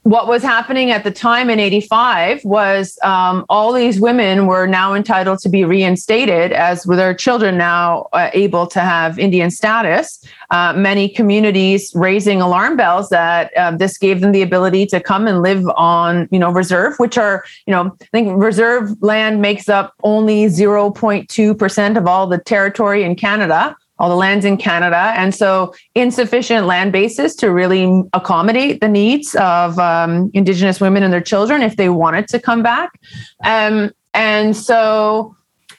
what 0.04 0.28
was 0.28 0.44
happening 0.44 0.92
at 0.92 1.06
the 1.06 1.12
time 1.12 1.50
in 1.50 1.60
85 1.60 2.44
was 2.44 3.00
um, 3.04 3.46
all 3.48 3.72
these 3.72 4.02
women 4.02 4.48
were 4.48 4.68
now 4.68 4.94
entitled 4.94 5.40
to 5.40 5.50
be 5.50 5.64
reinstated 5.64 6.52
as 6.52 6.86
with 6.86 6.98
their 6.98 7.14
children 7.14 7.58
now 7.58 8.10
uh, 8.12 8.30
able 8.34 8.68
to 8.68 8.82
have 8.82 9.18
indian 9.18 9.50
status. 9.50 10.24
Uh, 10.50 10.74
many 10.74 11.08
communities 11.08 11.92
raising 11.96 12.42
alarm 12.42 12.76
bells 12.76 13.10
that 13.10 13.56
uh, 13.56 13.72
this 13.72 13.98
gave 13.98 14.20
them 14.20 14.34
the 14.34 14.42
ability 14.42 14.86
to 14.88 15.00
come 15.00 15.26
and 15.26 15.42
live 15.42 15.66
on 15.78 16.28
you 16.32 16.40
know 16.40 16.52
reserve 16.52 16.96
which 16.98 17.18
are 17.18 17.46
you 17.66 17.72
know 17.72 17.96
i 18.02 18.06
think 18.12 18.30
reserve 18.38 19.02
land 19.02 19.42
makes 19.42 19.70
up 19.70 19.94
only 20.04 20.48
0.2% 20.48 21.98
of 21.98 22.08
all 22.08 22.28
the 22.28 22.38
territory 22.38 23.04
in 23.04 23.16
canada 23.16 23.76
all 24.04 24.10
the 24.10 24.16
lands 24.18 24.44
in 24.44 24.58
Canada. 24.58 25.14
And 25.16 25.34
so 25.34 25.74
insufficient 25.96 26.68
land 26.68 26.92
bases 26.92 27.38
to 27.38 27.50
really 27.50 28.04
accommodate 28.12 28.82
the 28.82 28.90
needs 28.90 29.34
of 29.36 29.80
um, 29.80 30.30
Indigenous 30.34 30.82
women 30.82 31.04
and 31.04 31.14
their 31.14 31.22
children 31.22 31.62
if 31.62 31.78
they 31.78 31.88
wanted 31.88 32.28
to 32.28 32.38
come 32.38 32.62
back. 32.62 33.00
Um, 33.46 33.92
and 34.14 34.58
so 34.58 35.34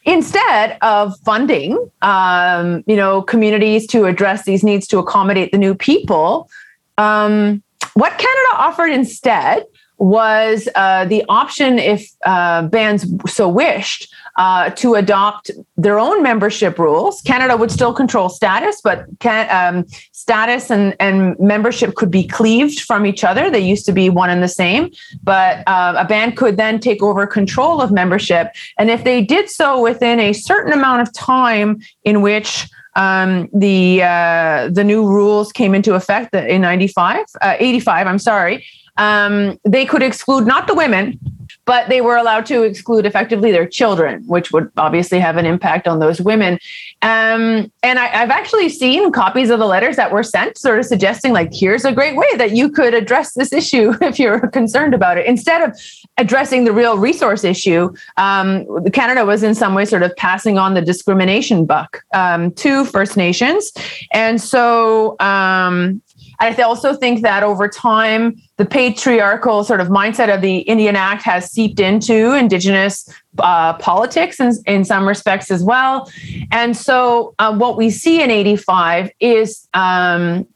instead 0.05 0.79
of 0.81 1.15
funding, 1.21 1.77
um, 2.01 2.83
you 2.87 2.97
know, 2.97 3.21
communities 3.21 3.87
to 3.89 4.07
address 4.07 4.47
these 4.47 4.65
needs 4.65 4.87
to 4.87 4.99
accommodate 4.99 5.53
the 5.53 5.59
new 5.59 5.75
people, 5.75 6.49
um, 6.97 7.63
what 7.93 8.13
Canada 8.13 8.53
offered 8.55 8.89
instead 8.91 9.67
was 9.99 10.67
uh, 10.77 11.05
the 11.05 11.23
option, 11.29 11.79
if 11.79 12.09
uh, 12.25 12.63
bands 12.69 13.07
so 13.27 13.51
wished, 13.51 14.09
uh, 14.37 14.71
to 14.71 14.95
adopt 14.95 15.51
their 15.77 15.99
own 15.99 16.23
membership 16.23 16.79
rules. 16.79 17.21
Canada 17.23 17.57
would 17.57 17.71
still 17.71 17.93
control 17.93 18.29
status, 18.29 18.81
but 18.83 19.07
can, 19.21 19.49
um, 19.51 19.85
status 20.13 20.71
and, 20.71 20.97
and 20.99 21.39
membership 21.39 21.95
could 21.95 22.11
be 22.11 22.27
cleaved 22.27 22.81
from 22.81 23.07
each 23.07 23.25
other. 23.25 23.51
They 23.51 23.61
used 23.61 23.87
to 23.87 23.93
be 23.93 24.11
one 24.11 24.31
and 24.31 24.43
the 24.43 24.49
same, 24.49 24.91
but 25.23 25.63
uh, 25.67 25.95
a 25.97 26.05
band 26.05 26.37
could 26.37 26.57
then 26.57 26.81
take 26.81 27.03
over 27.03 27.27
control 27.27 27.81
of 27.81 27.93
membership. 27.93 28.49
And 28.79 28.91
if 28.91 29.05
they 29.05 29.23
did 29.23 29.49
so 29.51 29.81
within 29.81 30.19
a 30.19 30.33
certain 30.33 30.73
amount 30.73 31.03
of 31.03 31.13
time 31.13 31.81
in 32.05 32.23
which 32.23 32.69
um, 32.97 33.49
the 33.53 34.03
uh, 34.03 34.69
the 34.71 34.85
new 34.85 35.07
rules 35.07 35.53
came 35.53 35.75
into 35.75 35.95
effect 35.95 36.35
in 36.35 36.61
95, 36.61 37.27
uh, 37.41 37.57
85, 37.59 38.07
I'm 38.07 38.19
sorry, 38.19 38.65
um, 38.97 39.59
they 39.65 39.85
could 39.85 40.03
exclude 40.03 40.47
not 40.47 40.67
the 40.67 40.75
women, 40.75 41.19
but 41.67 41.89
they 41.89 42.01
were 42.01 42.17
allowed 42.17 42.47
to 42.47 42.63
exclude 42.63 43.07
effectively 43.07 43.51
their 43.51 43.67
children, 43.67 44.23
which 44.27 44.53
would 44.53 44.71
obviously 44.77 45.19
have 45.19 45.37
an 45.37 45.47
impact 45.47 45.89
on 45.89 45.99
those 45.99 46.21
women. 46.21 46.59
Um, 47.03 47.71
and 47.83 47.99
I, 47.99 48.07
have 48.07 48.31
actually 48.31 48.69
seen 48.69 49.13
copies 49.13 49.51
of 49.51 49.59
the 49.59 49.67
letters 49.67 49.97
that 49.97 50.13
were 50.13 50.23
sent, 50.23 50.59
sort 50.59 50.79
of 50.79 50.85
suggesting, 50.87 51.33
like, 51.33 51.53
here's 51.53 51.85
a 51.85 51.93
great 51.93 52.17
way 52.17 52.27
that 52.37 52.53
you 52.53 52.71
could 52.71 52.95
address 52.95 53.35
this 53.35 53.53
issue 53.53 53.95
if 54.01 54.19
you're 54.19 54.49
concerned 54.49 54.95
about 54.95 55.19
it. 55.19 55.27
Instead 55.27 55.63
of 55.63 55.79
addressing 56.19 56.65
the 56.65 56.73
real 56.73 56.99
resource 56.99 57.45
issue, 57.45 57.93
um, 58.17 58.67
Canada 58.93 59.25
was 59.25 59.43
in 59.43 59.55
some 59.55 59.75
way 59.75 59.85
sort 59.85 60.03
of 60.03 60.15
passing 60.17 60.59
on 60.59 60.75
the 60.75 60.83
discrimination 60.83 61.65
buck 61.65 62.03
um, 62.15 62.53
to 62.53 62.85
First 62.85 63.17
Nations. 63.17 63.73
And 64.13 64.41
so 64.41 65.17
um, 65.21 66.03
I 66.41 66.53
also 66.63 66.95
think 66.95 67.23
that 67.23 67.43
over 67.43 67.69
time, 67.69 68.41
the 68.57 68.65
patriarchal 68.65 69.65
sort 69.65 69.81
of 69.81 69.89
mindset 69.89 70.35
of 70.35 70.41
the 70.41 70.59
Indian 70.59 70.97
Act 70.97 71.23
has 71.23 71.51
seeped 71.51 71.81
into 71.81 72.33
Indigenous 72.33 73.09
uh, 73.39 73.75
politics 73.75 74.41
in, 74.41 74.53
in 74.67 74.85
some 74.85 75.07
respects 75.07 75.51
as 75.51 75.63
well. 75.63 76.11
And 76.51 76.77
so, 76.77 77.35
uh, 77.39 77.55
what 77.57 77.77
we 77.77 77.91
see 77.91 78.23
in 78.23 78.31
85 78.31 79.11
is, 79.21 79.69
um, 79.75 80.47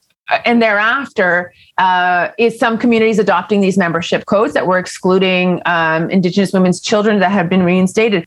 and 0.45 0.61
thereafter, 0.61 1.53
uh, 1.77 2.29
is 2.37 2.59
some 2.59 2.77
communities 2.77 3.19
adopting 3.19 3.61
these 3.61 3.77
membership 3.77 4.25
codes 4.25 4.53
that 4.53 4.67
were 4.67 4.77
excluding 4.77 5.61
um, 5.65 6.09
Indigenous 6.09 6.53
women's 6.53 6.79
children 6.81 7.19
that 7.19 7.31
have 7.31 7.49
been 7.49 7.63
reinstated. 7.63 8.25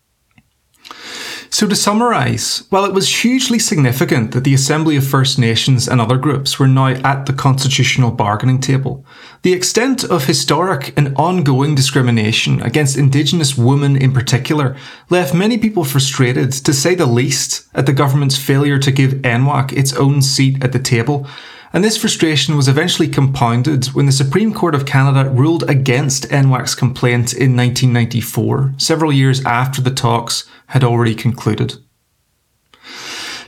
So, 1.55 1.67
to 1.67 1.77
summarise, 1.77 2.65
while 2.71 2.87
it 2.87 2.95
was 2.95 3.23
hugely 3.23 3.59
significant 3.59 4.33
that 4.33 4.43
the 4.43 4.55
Assembly 4.55 4.97
of 4.97 5.07
First 5.07 5.39
Nations 5.39 5.87
and 5.87 6.01
other 6.01 6.17
groups 6.17 6.59
were 6.59 6.67
now 6.67 6.87
at 6.87 7.27
the 7.27 7.35
constitutional 7.35 8.11
bargaining 8.11 8.59
table, 8.59 9.05
the 9.43 9.53
extent 9.53 10.03
of 10.03 10.25
historic 10.25 10.99
and 10.99 11.15
ongoing 11.15 11.75
discrimination 11.75 12.63
against 12.63 12.97
Indigenous 12.97 13.55
women 13.55 13.97
in 13.97 14.15
particular 14.15 14.75
left 15.11 15.35
many 15.35 15.59
people 15.59 15.85
frustrated, 15.85 16.53
to 16.53 16.73
say 16.73 16.95
the 16.95 17.05
least, 17.05 17.69
at 17.75 17.85
the 17.85 17.93
government's 17.93 18.39
failure 18.39 18.79
to 18.79 18.91
give 18.91 19.21
NWAC 19.21 19.75
its 19.75 19.93
own 19.93 20.23
seat 20.23 20.65
at 20.65 20.73
the 20.73 20.79
table 20.79 21.27
and 21.73 21.83
this 21.83 21.97
frustration 21.97 22.57
was 22.57 22.69
eventually 22.69 23.09
compounded 23.09 23.87
when 23.87 24.07
the 24.07 24.13
Supreme 24.13 24.53
Court 24.53 24.75
of 24.75 24.87
Canada 24.87 25.31
ruled 25.31 25.69
against 25.69 26.29
NWAC's 26.29 26.75
complaint 26.75 27.33
in 27.33 27.57
1994, 27.57 28.75
several 28.77 29.13
years 29.13 29.45
after 29.45 29.81
the 29.81 29.91
talks 29.91 30.49
had 30.67 30.85
already 30.85 31.15
concluded. 31.15 31.79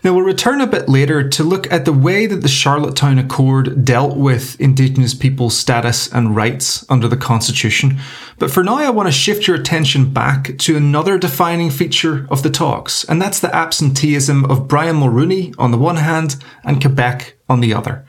Now, 0.04 0.12
we'll 0.12 0.26
return 0.26 0.60
a 0.60 0.66
bit 0.66 0.86
later 0.86 1.26
to 1.30 1.42
look 1.42 1.72
at 1.72 1.86
the 1.86 1.92
way 1.92 2.26
that 2.26 2.42
the 2.42 2.48
Charlottetown 2.48 3.18
Accord 3.18 3.86
dealt 3.86 4.18
with 4.18 4.60
Indigenous 4.60 5.14
people's 5.14 5.56
status 5.56 6.12
and 6.12 6.36
rights 6.36 6.84
under 6.90 7.08
the 7.08 7.16
Constitution. 7.16 7.98
But 8.38 8.50
for 8.50 8.62
now, 8.62 8.76
I 8.76 8.90
want 8.90 9.06
to 9.06 9.12
shift 9.12 9.46
your 9.46 9.56
attention 9.56 10.12
back 10.12 10.58
to 10.58 10.76
another 10.76 11.16
defining 11.16 11.70
feature 11.70 12.26
of 12.30 12.42
the 12.42 12.50
talks, 12.50 13.04
and 13.04 13.20
that's 13.20 13.40
the 13.40 13.54
absenteeism 13.54 14.44
of 14.44 14.68
Brian 14.68 14.96
Mulroney 14.96 15.54
on 15.56 15.70
the 15.70 15.78
one 15.78 15.96
hand 15.96 16.36
and 16.64 16.82
Quebec 16.82 17.36
on 17.48 17.60
the 17.60 17.72
other. 17.72 18.04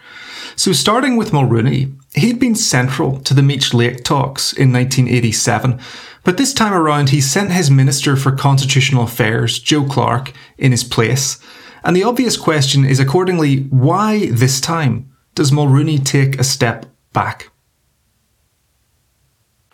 So, 0.58 0.72
starting 0.72 1.18
with 1.18 1.32
Mulroney, 1.32 1.94
he'd 2.14 2.40
been 2.40 2.56
central 2.56 3.20
to 3.22 3.34
the 3.34 3.44
Meech 3.44 3.74
Lake 3.74 4.04
talks 4.04 4.54
in 4.54 4.72
1987, 4.72 5.80
but 6.24 6.38
this 6.38 6.54
time 6.54 6.74
around 6.74 7.10
he 7.10 7.20
sent 7.20 7.52
his 7.52 7.70
Minister 7.70 8.16
for 8.16 8.32
Constitutional 8.32 9.04
Affairs, 9.04 9.60
Joe 9.60 9.84
Clark, 9.84 10.32
in 10.58 10.72
his 10.72 10.84
place. 10.84 11.40
And 11.84 11.96
the 11.96 12.04
obvious 12.04 12.38
question 12.38 12.86
is 12.86 13.00
accordingly, 13.00 13.64
why 13.64 14.28
this 14.32 14.62
time 14.62 15.12
does 15.36 15.52
Mulroney 15.52 16.04
take 16.04 16.40
a 16.40 16.44
step 16.44 16.86
back? 17.12 17.52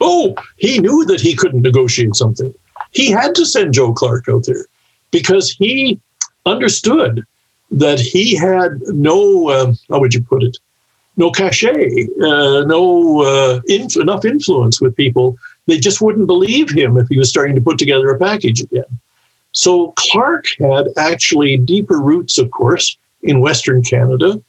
Oh, 0.02 0.36
he 0.58 0.80
knew 0.80 1.06
that 1.06 1.22
he 1.22 1.36
couldn't 1.36 1.62
negotiate 1.62 2.16
something. 2.16 2.54
He 2.90 3.12
had 3.12 3.36
to 3.36 3.46
send 3.46 3.76
Joe 3.76 3.94
Clark 3.94 4.28
out 4.28 4.46
there 4.48 4.66
because 5.12 5.52
he 5.52 6.00
understood 6.46 7.24
that 7.70 8.00
he 8.00 8.36
had 8.36 8.82
no, 8.88 9.50
uh, 9.50 9.74
how 9.90 10.00
would 10.00 10.14
you 10.14 10.24
put 10.24 10.44
it, 10.44 10.58
no 11.22 11.30
cachet, 11.30 12.08
uh, 12.30 12.63
no 12.75 12.84
uh, 13.22 13.62
inf- 13.68 14.01
enough 14.06 14.25
influence 14.25 14.82
with 14.82 14.96
people. 14.96 15.38
They 15.68 15.78
just 15.78 16.01
wouldn't 16.01 16.25
believe 16.25 16.70
him 16.72 16.98
if 16.98 17.08
he 17.08 17.18
was 17.22 17.30
starting 17.30 17.56
to 17.56 17.62
put 17.62 17.78
together 17.78 18.10
a 18.10 18.18
package 18.18 18.60
again. 18.62 18.92
So 19.51 19.94
Clark 19.98 20.46
had 20.60 20.88
actually 20.98 21.58
deeper 21.58 22.00
roots, 22.00 22.38
of 22.40 22.50
course, 22.50 22.98
in 23.22 23.40
Western 23.40 23.84
Canada. 23.84 24.42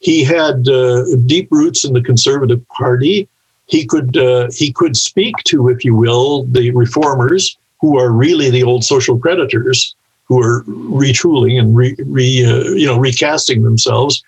He 0.00 0.22
had 0.22 0.68
uh, 0.68 1.04
deep 1.26 1.48
roots 1.50 1.84
in 1.86 1.92
the 1.94 2.02
Conservative 2.02 2.62
Party. 2.68 3.28
He 3.66 3.86
could 3.86 4.16
uh, 4.16 4.48
he 4.60 4.72
could 4.72 4.96
speak 4.96 5.34
to, 5.50 5.68
if 5.68 5.84
you 5.86 5.94
will, 5.94 6.44
the 6.44 6.70
reformers 6.84 7.56
who 7.80 7.98
are 7.98 8.10
really 8.10 8.50
the 8.50 8.64
old 8.70 8.84
social 8.84 9.18
creditors 9.18 9.94
who 10.26 10.36
are 10.42 10.62
retooling 11.02 11.58
and 11.58 11.68
re, 11.74 11.94
re 12.18 12.28
uh, 12.44 12.64
you 12.80 12.86
know 12.86 12.98
recasting 12.98 13.62
themselves. 13.62 14.22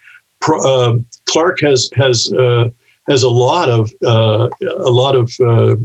Uh, 0.49 0.99
Clark 1.27 1.61
has 1.61 1.91
has 1.95 2.33
uh, 2.33 2.71
has 3.09 3.23
a 3.23 3.29
lot 3.29 3.69
of 3.69 3.93
uh, 4.05 4.49
a 4.63 4.91
lot 4.91 5.15
of 5.15 5.33
uh, 5.41 5.77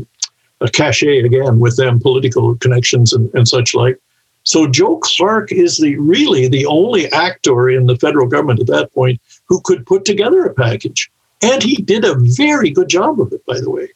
a 0.60 0.70
cachet 0.70 1.20
again 1.20 1.60
with 1.60 1.76
them, 1.76 2.00
political 2.00 2.56
connections 2.56 3.12
and, 3.12 3.32
and 3.34 3.46
such 3.46 3.74
like. 3.74 3.98
So 4.44 4.68
Joe 4.68 4.98
Clark 4.98 5.50
is 5.52 5.78
the 5.78 5.96
really 5.96 6.48
the 6.48 6.66
only 6.66 7.10
actor 7.12 7.68
in 7.68 7.86
the 7.86 7.96
federal 7.96 8.28
government 8.28 8.60
at 8.60 8.68
that 8.68 8.92
point 8.94 9.20
who 9.46 9.60
could 9.62 9.84
put 9.86 10.04
together 10.04 10.44
a 10.44 10.54
package, 10.54 11.10
and 11.42 11.62
he 11.62 11.76
did 11.76 12.04
a 12.04 12.14
very 12.14 12.70
good 12.70 12.88
job 12.88 13.20
of 13.20 13.32
it, 13.32 13.44
by 13.44 13.60
the 13.60 13.70
way, 13.70 13.88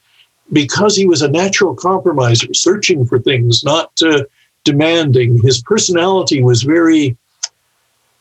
because 0.53 0.97
he 0.97 1.07
was 1.07 1.23
a 1.23 1.31
natural 1.31 1.75
compromiser, 1.75 2.53
searching 2.53 3.07
for 3.07 3.19
things, 3.19 3.63
not 3.65 3.93
uh, 4.03 4.25
demanding. 4.65 5.41
His 5.41 5.63
personality 5.63 6.43
was 6.43 6.63
very, 6.63 7.17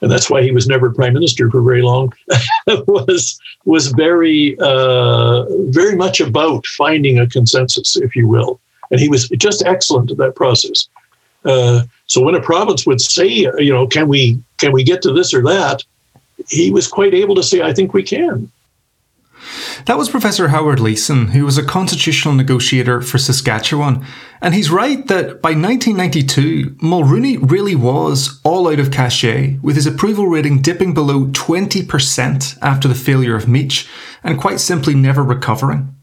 and 0.01 0.11
that's 0.11 0.29
why 0.29 0.41
he 0.41 0.51
was 0.51 0.67
never 0.67 0.91
prime 0.91 1.13
minister 1.13 1.49
for 1.49 1.61
very 1.61 1.81
long. 1.81 2.13
was 2.87 3.39
was 3.65 3.87
very 3.87 4.57
uh, 4.59 5.45
very 5.69 5.95
much 5.95 6.19
about 6.19 6.65
finding 6.67 7.19
a 7.19 7.27
consensus, 7.27 7.97
if 7.97 8.15
you 8.15 8.27
will, 8.27 8.59
and 8.91 8.99
he 8.99 9.09
was 9.09 9.27
just 9.29 9.65
excellent 9.65 10.11
at 10.11 10.17
that 10.17 10.35
process. 10.35 10.87
Uh, 11.45 11.83
so 12.07 12.21
when 12.21 12.35
a 12.35 12.41
province 12.41 12.85
would 12.85 13.01
say, 13.01 13.27
you 13.27 13.71
know, 13.73 13.87
can 13.87 14.07
we 14.07 14.41
can 14.57 14.71
we 14.71 14.83
get 14.83 15.01
to 15.01 15.13
this 15.13 15.33
or 15.33 15.41
that, 15.43 15.83
he 16.47 16.71
was 16.71 16.87
quite 16.87 17.13
able 17.13 17.35
to 17.35 17.43
say, 17.43 17.61
I 17.61 17.73
think 17.73 17.93
we 17.93 18.03
can. 18.03 18.51
That 19.85 19.97
was 19.97 20.09
Professor 20.09 20.49
Howard 20.49 20.79
Leeson, 20.79 21.29
who 21.29 21.45
was 21.45 21.57
a 21.57 21.65
constitutional 21.65 22.33
negotiator 22.33 23.01
for 23.01 23.17
Saskatchewan. 23.17 24.05
And 24.41 24.53
he's 24.53 24.71
right 24.71 25.05
that 25.07 25.41
by 25.41 25.49
1992, 25.49 26.77
Mulroney 26.81 27.37
really 27.49 27.75
was 27.75 28.39
all 28.43 28.71
out 28.71 28.79
of 28.79 28.91
cachet, 28.91 29.57
with 29.61 29.75
his 29.75 29.87
approval 29.87 30.27
rating 30.27 30.61
dipping 30.61 30.93
below 30.93 31.25
20% 31.27 32.57
after 32.61 32.87
the 32.87 32.95
failure 32.95 33.35
of 33.35 33.47
Meech, 33.47 33.87
and 34.23 34.39
quite 34.39 34.59
simply 34.59 34.95
never 34.95 35.23
recovering. 35.23 35.95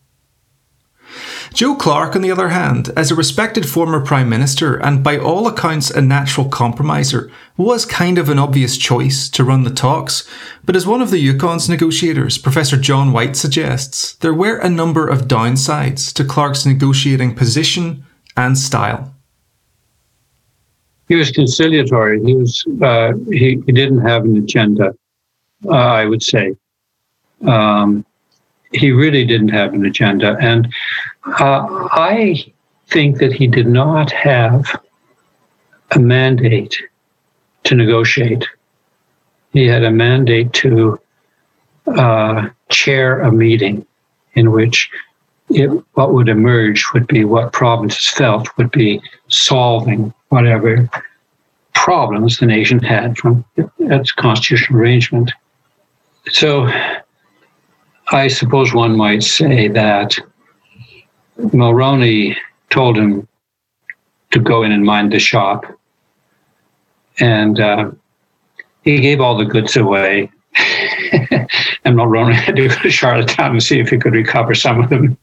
Joe 1.57 1.75
Clark, 1.75 2.15
on 2.15 2.21
the 2.21 2.31
other 2.31 2.51
hand, 2.51 2.91
as 2.99 3.11
a 3.11 3.15
respected 3.15 3.67
former 3.67 4.05
Prime 4.05 4.29
Minister 4.29 4.77
and 4.77 5.03
by 5.03 5.17
all 5.17 5.47
accounts 5.47 5.89
a 5.89 6.03
natural 6.03 6.51
compromiser, 6.51 7.33
was 7.57 7.87
kind 7.87 8.19
of 8.19 8.29
an 8.29 8.39
obvious 8.39 8.77
choice 8.77 9.31
to 9.31 9.43
run 9.43 9.65
the 9.65 9.71
talks. 9.71 10.29
But 10.67 10.77
as 10.77 10.87
one 10.87 11.01
of 11.01 11.11
the 11.11 11.17
Yukon's 11.17 11.67
negotiators, 11.67 12.37
Professor 12.37 12.77
John 12.77 13.11
White 13.11 13.37
suggests, 13.37 14.17
there 14.17 14.35
were 14.35 14.59
a 14.59 14.69
number 14.69 15.09
of 15.09 15.29
downsides 15.29 16.13
to 16.13 16.25
Clark's 16.25 16.67
negotiating 16.67 17.35
position 17.35 18.05
and 18.37 18.59
style. 18.59 19.15
He 21.09 21.15
was 21.15 21.31
conciliatory. 21.31 22.23
He 22.23 22.35
was 22.35 22.67
uh, 22.83 23.15
he, 23.31 23.63
he 23.65 23.73
didn't 23.73 24.03
have 24.03 24.27
an 24.27 24.37
agenda. 24.37 24.95
Uh, 25.65 25.71
I 25.73 26.05
would 26.05 26.23
say. 26.23 26.55
Um, 27.47 28.05
he 28.73 28.91
really 28.93 29.25
didn't 29.25 29.49
have 29.49 29.75
an 29.75 29.85
agenda. 29.85 30.37
And 30.41 30.73
uh, 31.27 31.89
I 31.93 32.53
think 32.89 33.19
that 33.19 33.33
he 33.33 33.47
did 33.47 33.67
not 33.67 34.11
have 34.13 34.81
a 35.93 35.99
mandate 35.99 36.77
to 37.65 37.75
negotiate. 37.75 38.47
He 39.53 39.67
had 39.67 39.85
a 39.85 39.91
mandate 39.91 40.53
to 40.55 41.01
uh, 41.87 42.49
chair 42.69 43.21
a 43.21 43.33
meeting 43.33 43.87
in 44.35 44.53
which 44.53 44.91
it, 45.51 45.69
what 45.95 46.13
would 46.13 46.29
emerge 46.29 46.85
would 46.93 47.07
be 47.07 47.25
what 47.25 47.53
provinces 47.53 48.09
felt 48.09 48.49
would 48.57 48.71
be 48.71 49.01
solving 49.29 50.13
whatever 50.29 50.89
problems 51.75 52.39
the 52.39 52.47
nation 52.47 52.81
had 52.81 53.17
from 53.17 53.45
its 53.79 54.13
constitutional 54.13 54.81
arrangement. 54.81 55.33
So 56.31 56.69
I 58.11 58.29
suppose 58.29 58.75
one 58.75 58.97
might 58.97 59.23
say 59.23 59.69
that 59.69 60.17
Mulroney 61.39 62.37
told 62.71 62.97
him 62.97 63.27
to 64.31 64.41
go 64.41 64.63
in 64.63 64.73
and 64.73 64.85
mind 64.85 65.13
the 65.13 65.19
shop. 65.19 65.65
And 67.19 67.61
uh, 67.61 67.91
he 68.83 69.01
gave 69.01 69.21
all 69.21 69.37
the 69.37 69.45
goods 69.45 69.77
away. 69.77 70.31
and 70.57 71.97
Mulroney 71.97 72.35
had 72.35 72.57
to 72.57 72.69
go 72.69 72.75
to 72.75 72.91
Charlottetown 72.91 73.53
and 73.53 73.63
see 73.63 73.81
if 73.81 73.89
he 73.89 73.99
could 73.99 74.15
recover 74.15 74.55
some 74.55 74.83
of 74.83 74.91
them. 74.91 75.17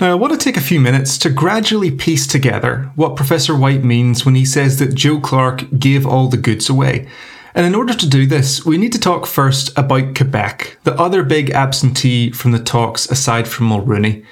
Now, 0.00 0.10
I 0.10 0.14
want 0.14 0.32
to 0.32 0.38
take 0.38 0.56
a 0.56 0.60
few 0.60 0.80
minutes 0.80 1.16
to 1.18 1.30
gradually 1.30 1.90
piece 1.90 2.26
together 2.26 2.90
what 2.96 3.14
Professor 3.14 3.56
White 3.56 3.84
means 3.84 4.24
when 4.24 4.34
he 4.34 4.44
says 4.44 4.78
that 4.80 4.94
Joe 4.94 5.20
Clark 5.20 5.78
gave 5.78 6.04
all 6.04 6.26
the 6.26 6.36
goods 6.36 6.68
away. 6.68 7.08
And 7.54 7.64
in 7.64 7.76
order 7.76 7.94
to 7.94 8.08
do 8.08 8.26
this, 8.26 8.66
we 8.66 8.76
need 8.76 8.92
to 8.92 8.98
talk 8.98 9.26
first 9.26 9.76
about 9.78 10.16
Quebec, 10.16 10.78
the 10.82 10.94
other 11.00 11.22
big 11.22 11.50
absentee 11.50 12.32
from 12.32 12.50
the 12.50 12.58
talks 12.58 13.08
aside 13.08 13.46
from 13.46 13.68
Mulroney. 13.68 14.24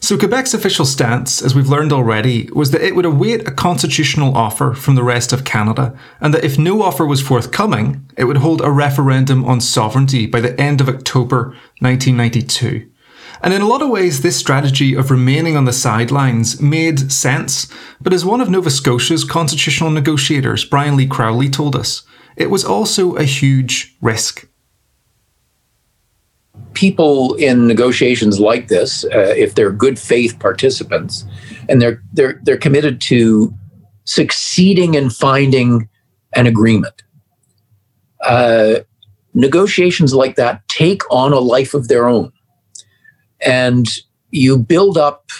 So, 0.00 0.16
Quebec's 0.16 0.54
official 0.54 0.84
stance, 0.84 1.42
as 1.42 1.54
we've 1.54 1.68
learned 1.68 1.92
already, 1.92 2.48
was 2.52 2.70
that 2.70 2.82
it 2.82 2.94
would 2.94 3.04
await 3.04 3.48
a 3.48 3.52
constitutional 3.52 4.36
offer 4.36 4.72
from 4.72 4.94
the 4.94 5.02
rest 5.02 5.32
of 5.32 5.44
Canada, 5.44 5.96
and 6.20 6.32
that 6.32 6.44
if 6.44 6.58
no 6.58 6.82
offer 6.82 7.04
was 7.04 7.20
forthcoming, 7.20 8.08
it 8.16 8.24
would 8.24 8.38
hold 8.38 8.60
a 8.60 8.70
referendum 8.70 9.44
on 9.44 9.60
sovereignty 9.60 10.26
by 10.26 10.40
the 10.40 10.58
end 10.60 10.80
of 10.80 10.88
October 10.88 11.54
1992. 11.80 12.88
And 13.42 13.54
in 13.54 13.62
a 13.62 13.66
lot 13.66 13.82
of 13.82 13.90
ways, 13.90 14.22
this 14.22 14.36
strategy 14.36 14.94
of 14.94 15.10
remaining 15.10 15.56
on 15.56 15.64
the 15.64 15.72
sidelines 15.72 16.60
made 16.60 17.12
sense, 17.12 17.68
but 18.00 18.12
as 18.12 18.24
one 18.24 18.40
of 18.40 18.50
Nova 18.50 18.70
Scotia's 18.70 19.24
constitutional 19.24 19.90
negotiators, 19.90 20.64
Brian 20.64 20.96
Lee 20.96 21.06
Crowley, 21.06 21.48
told 21.48 21.76
us, 21.76 22.02
it 22.36 22.50
was 22.50 22.64
also 22.64 23.14
a 23.14 23.24
huge 23.24 23.96
risk. 24.00 24.47
People 26.78 27.34
in 27.34 27.66
negotiations 27.66 28.38
like 28.38 28.68
this, 28.68 29.04
uh, 29.06 29.34
if 29.36 29.56
they're 29.56 29.72
good 29.72 29.98
faith 29.98 30.38
participants, 30.38 31.24
and 31.68 31.82
they're 31.82 32.00
they're 32.12 32.40
they're 32.44 32.56
committed 32.56 33.00
to 33.00 33.52
succeeding 34.04 34.94
in 34.94 35.10
finding 35.10 35.88
an 36.36 36.46
agreement. 36.46 37.02
Uh, 38.20 38.76
negotiations 39.34 40.14
like 40.14 40.36
that 40.36 40.66
take 40.68 41.02
on 41.10 41.32
a 41.32 41.40
life 41.40 41.74
of 41.74 41.88
their 41.88 42.06
own, 42.06 42.30
and 43.44 43.88
you 44.30 44.56
build 44.56 44.96
up 44.96 45.30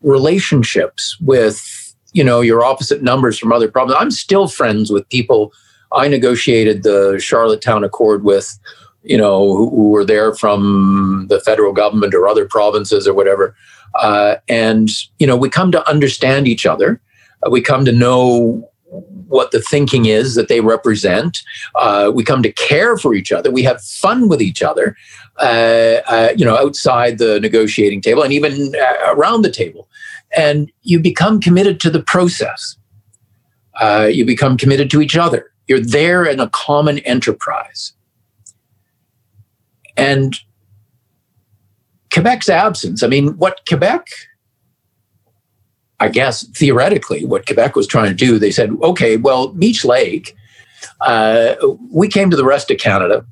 relationships 0.00 1.16
with 1.20 1.94
you 2.14 2.24
know 2.24 2.40
your 2.40 2.64
opposite 2.64 3.00
numbers 3.00 3.38
from 3.38 3.52
other 3.52 3.70
problems. 3.70 3.96
I'm 4.00 4.10
still 4.10 4.48
friends 4.48 4.90
with 4.90 5.08
people 5.08 5.52
I 5.92 6.08
negotiated 6.08 6.82
the 6.82 7.18
Charlottetown 7.20 7.84
Accord 7.84 8.24
with, 8.24 8.58
you 9.06 9.16
know, 9.16 9.56
who, 9.56 9.70
who 9.70 9.90
were 9.90 10.04
there 10.04 10.34
from 10.34 11.26
the 11.28 11.40
federal 11.40 11.72
government 11.72 12.14
or 12.14 12.26
other 12.28 12.46
provinces 12.46 13.06
or 13.06 13.14
whatever. 13.14 13.54
Uh, 13.94 14.36
and, 14.48 14.90
you 15.18 15.26
know, 15.26 15.36
we 15.36 15.48
come 15.48 15.72
to 15.72 15.88
understand 15.88 16.46
each 16.48 16.66
other. 16.66 17.00
Uh, 17.44 17.50
we 17.50 17.60
come 17.60 17.84
to 17.84 17.92
know 17.92 18.68
what 19.28 19.50
the 19.50 19.60
thinking 19.60 20.06
is 20.06 20.34
that 20.34 20.48
they 20.48 20.60
represent. 20.60 21.42
Uh, 21.74 22.10
we 22.14 22.22
come 22.24 22.42
to 22.42 22.52
care 22.52 22.96
for 22.96 23.14
each 23.14 23.32
other. 23.32 23.50
We 23.50 23.62
have 23.64 23.82
fun 23.82 24.28
with 24.28 24.40
each 24.40 24.62
other, 24.62 24.96
uh, 25.40 26.00
uh, 26.06 26.28
you 26.36 26.44
know, 26.44 26.56
outside 26.56 27.18
the 27.18 27.40
negotiating 27.40 28.02
table 28.02 28.22
and 28.22 28.32
even 28.32 28.74
uh, 28.76 29.12
around 29.12 29.42
the 29.42 29.50
table. 29.50 29.88
And 30.36 30.70
you 30.82 31.00
become 31.00 31.40
committed 31.40 31.80
to 31.80 31.90
the 31.90 32.02
process. 32.02 32.76
You 34.10 34.24
become 34.24 34.56
committed 34.56 34.90
to 34.90 35.00
each 35.00 35.16
other. 35.16 35.50
You're 35.66 35.80
there 35.80 36.24
in 36.24 36.40
a 36.40 36.48
common 36.50 36.98
enterprise. 37.00 37.92
And 39.96 40.38
Quebec's 42.10 42.48
absence, 42.48 43.02
I 43.02 43.08
mean, 43.08 43.36
what 43.38 43.60
Quebec, 43.68 44.06
I 46.00 46.08
guess 46.08 46.46
theoretically, 46.48 47.24
what 47.24 47.46
Quebec 47.46 47.76
was 47.76 47.86
trying 47.86 48.08
to 48.10 48.14
do, 48.14 48.38
they 48.38 48.50
said, 48.50 48.70
okay, 48.82 49.16
well, 49.16 49.52
Meech 49.54 49.84
Lake, 49.84 50.36
uh, 51.00 51.54
we 51.90 52.08
came 52.08 52.30
to 52.30 52.36
the 52.36 52.44
rest 52.44 52.70
of 52.70 52.78
Canada 52.78 53.24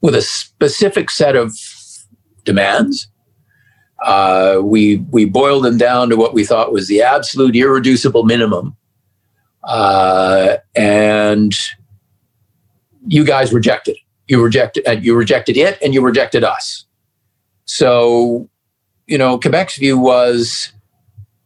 with 0.00 0.14
a 0.14 0.22
specific 0.22 1.10
set 1.10 1.36
of 1.36 1.54
demands. 2.44 3.08
Uh, 4.02 4.60
we 4.62 4.96
we 5.10 5.26
boiled 5.26 5.64
them 5.64 5.76
down 5.76 6.08
to 6.08 6.16
what 6.16 6.32
we 6.32 6.44
thought 6.44 6.72
was 6.72 6.88
the 6.88 7.02
absolute 7.02 7.54
irreducible 7.54 8.24
minimum, 8.24 8.74
uh, 9.64 10.56
and 10.74 11.54
you 13.06 13.24
guys 13.24 13.52
rejected 13.52 13.96
it. 13.96 14.09
You 14.30 14.40
rejected 14.40 14.86
uh, 14.86 14.92
you 14.92 15.16
rejected 15.16 15.56
it, 15.56 15.76
and 15.82 15.92
you 15.92 16.00
rejected 16.02 16.44
us. 16.44 16.84
So, 17.64 18.48
you 19.08 19.18
know, 19.18 19.40
Quebec's 19.40 19.76
view 19.76 19.98
was, 19.98 20.72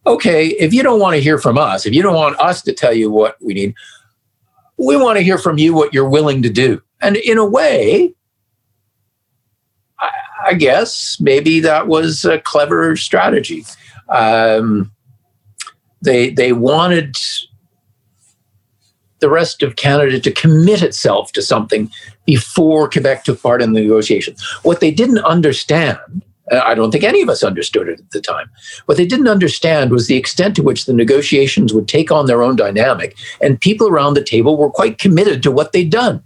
okay, 0.06 0.48
if 0.48 0.74
you 0.74 0.82
don't 0.82 1.00
want 1.00 1.14
to 1.14 1.22
hear 1.22 1.38
from 1.38 1.56
us, 1.56 1.86
if 1.86 1.94
you 1.94 2.02
don't 2.02 2.14
want 2.14 2.38
us 2.38 2.60
to 2.60 2.74
tell 2.74 2.92
you 2.92 3.10
what 3.10 3.36
we 3.40 3.54
need, 3.54 3.74
we 4.76 4.98
want 4.98 5.16
to 5.16 5.24
hear 5.24 5.38
from 5.38 5.56
you 5.56 5.72
what 5.72 5.94
you're 5.94 6.08
willing 6.08 6.42
to 6.42 6.50
do. 6.50 6.82
And 7.00 7.16
in 7.16 7.38
a 7.38 7.46
way, 7.46 8.12
I 10.44 10.52
guess 10.52 11.18
maybe 11.18 11.60
that 11.60 11.86
was 11.86 12.26
a 12.26 12.38
clever 12.38 12.96
strategy. 12.96 13.64
Um, 14.10 14.92
they 16.02 16.28
they 16.28 16.52
wanted 16.52 17.16
the 19.24 19.30
rest 19.30 19.62
of 19.62 19.76
Canada 19.76 20.20
to 20.20 20.30
commit 20.30 20.82
itself 20.82 21.32
to 21.32 21.40
something 21.40 21.90
before 22.26 22.90
Quebec 22.90 23.24
took 23.24 23.42
part 23.42 23.62
in 23.62 23.72
the 23.72 23.80
negotiations. 23.80 24.38
What 24.64 24.80
they 24.80 24.90
didn't 24.90 25.24
understand, 25.24 25.98
uh, 26.52 26.60
I 26.62 26.74
don't 26.74 26.90
think 26.90 27.04
any 27.04 27.22
of 27.22 27.30
us 27.30 27.42
understood 27.42 27.88
it 27.88 28.00
at 28.00 28.10
the 28.10 28.20
time. 28.20 28.50
What 28.84 28.98
they 28.98 29.06
didn't 29.06 29.28
understand 29.28 29.92
was 29.92 30.08
the 30.08 30.18
extent 30.18 30.56
to 30.56 30.62
which 30.62 30.84
the 30.84 30.92
negotiations 30.92 31.72
would 31.72 31.88
take 31.88 32.12
on 32.12 32.26
their 32.26 32.42
own 32.42 32.54
dynamic, 32.54 33.16
and 33.40 33.58
people 33.58 33.88
around 33.88 34.12
the 34.12 34.22
table 34.22 34.58
were 34.58 34.68
quite 34.70 34.98
committed 34.98 35.42
to 35.42 35.50
what 35.50 35.72
they'd 35.72 35.88
done. 35.88 36.22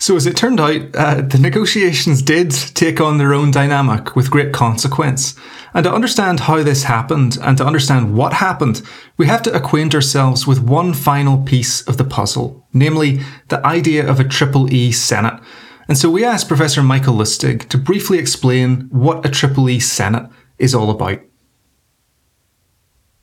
So, 0.00 0.14
as 0.14 0.26
it 0.26 0.36
turned 0.36 0.60
out, 0.60 0.94
uh, 0.94 1.22
the 1.22 1.38
negotiations 1.40 2.22
did 2.22 2.52
take 2.52 3.00
on 3.00 3.18
their 3.18 3.34
own 3.34 3.50
dynamic 3.50 4.14
with 4.14 4.30
great 4.30 4.52
consequence. 4.52 5.34
And 5.74 5.82
to 5.84 5.92
understand 5.92 6.40
how 6.40 6.62
this 6.62 6.84
happened 6.84 7.36
and 7.42 7.58
to 7.58 7.66
understand 7.66 8.14
what 8.14 8.34
happened, 8.34 8.80
we 9.16 9.26
have 9.26 9.42
to 9.42 9.52
acquaint 9.52 9.96
ourselves 9.96 10.46
with 10.46 10.62
one 10.62 10.94
final 10.94 11.42
piece 11.42 11.82
of 11.88 11.96
the 11.96 12.04
puzzle, 12.04 12.64
namely 12.72 13.20
the 13.48 13.64
idea 13.66 14.08
of 14.08 14.20
a 14.20 14.24
Triple 14.24 14.72
E 14.72 14.92
Senate. 14.92 15.40
And 15.88 15.98
so 15.98 16.08
we 16.10 16.24
asked 16.24 16.46
Professor 16.46 16.82
Michael 16.82 17.14
Lustig 17.14 17.68
to 17.68 17.76
briefly 17.76 18.18
explain 18.18 18.88
what 18.90 19.26
a 19.26 19.30
Triple 19.30 19.68
E 19.68 19.80
Senate 19.80 20.30
is 20.58 20.76
all 20.76 20.90
about. 20.90 21.18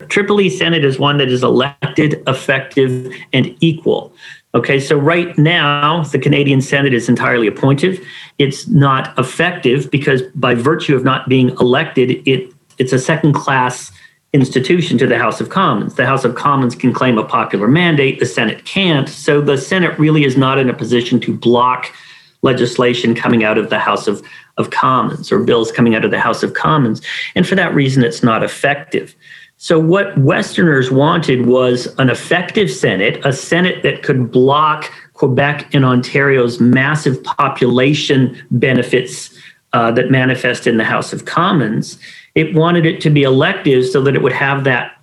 A 0.01 0.05
Triple 0.07 0.41
E 0.41 0.49
Senate 0.49 0.83
is 0.83 0.99
one 0.99 1.19
that 1.19 1.29
is 1.29 1.41
elected, 1.41 2.21
effective, 2.27 3.13
and 3.31 3.55
equal. 3.61 4.13
Okay, 4.55 4.79
so 4.79 4.97
right 4.97 5.37
now, 5.37 6.03
the 6.03 6.17
Canadian 6.17 6.61
Senate 6.61 6.93
is 6.93 7.09
entirely 7.09 7.45
appointive. 7.45 8.01
It's 8.37 8.67
not 8.69 9.17
effective 9.19 9.91
because, 9.91 10.21
by 10.33 10.55
virtue 10.55 10.95
of 10.95 11.03
not 11.03 11.27
being 11.27 11.49
elected, 11.59 12.25
it 12.25 12.53
it's 12.77 12.93
a 12.93 12.99
second 12.99 13.33
class 13.33 13.91
institution 14.33 14.97
to 14.97 15.07
the 15.07 15.17
House 15.17 15.39
of 15.39 15.49
Commons. 15.49 15.95
The 15.95 16.05
House 16.05 16.25
of 16.25 16.35
Commons 16.35 16.75
can 16.75 16.93
claim 16.93 17.17
a 17.17 17.23
popular 17.23 17.67
mandate, 17.67 18.19
the 18.19 18.25
Senate 18.25 18.65
can't. 18.65 19.07
So 19.07 19.41
the 19.41 19.57
Senate 19.57 19.97
really 19.97 20.23
is 20.25 20.35
not 20.35 20.57
in 20.57 20.69
a 20.69 20.73
position 20.73 21.19
to 21.21 21.33
block 21.33 21.93
legislation 22.41 23.15
coming 23.15 23.43
out 23.43 23.57
of 23.57 23.69
the 23.69 23.79
House 23.79 24.07
of, 24.07 24.21
of 24.57 24.71
Commons 24.71 25.31
or 25.31 25.39
bills 25.39 25.71
coming 25.71 25.95
out 25.95 26.05
of 26.05 26.11
the 26.11 26.19
House 26.19 26.43
of 26.43 26.53
Commons. 26.53 27.01
And 27.33 27.47
for 27.47 27.55
that 27.55 27.73
reason, 27.73 28.03
it's 28.03 28.23
not 28.23 28.43
effective. 28.43 29.15
So, 29.65 29.79
what 29.79 30.15
Westerners 30.19 30.91
wanted 30.91 31.47
was 31.47 31.87
an 31.97 32.11
effective 32.11 32.69
Senate, 32.69 33.19
a 33.25 33.33
Senate 33.33 33.81
that 33.81 34.03
could 34.03 34.29
block 34.31 34.91
Quebec 35.13 35.73
and 35.73 35.83
Ontario's 35.83 36.59
massive 36.59 37.23
population 37.23 38.39
benefits 38.51 39.35
uh, 39.73 39.89
that 39.93 40.11
manifest 40.11 40.67
in 40.67 40.77
the 40.77 40.83
House 40.83 41.13
of 41.13 41.25
Commons. 41.25 41.97
It 42.35 42.53
wanted 42.53 42.85
it 42.85 43.01
to 43.01 43.09
be 43.09 43.23
elective 43.23 43.87
so 43.87 44.03
that 44.03 44.13
it 44.13 44.21
would 44.21 44.33
have 44.33 44.65
that 44.65 44.94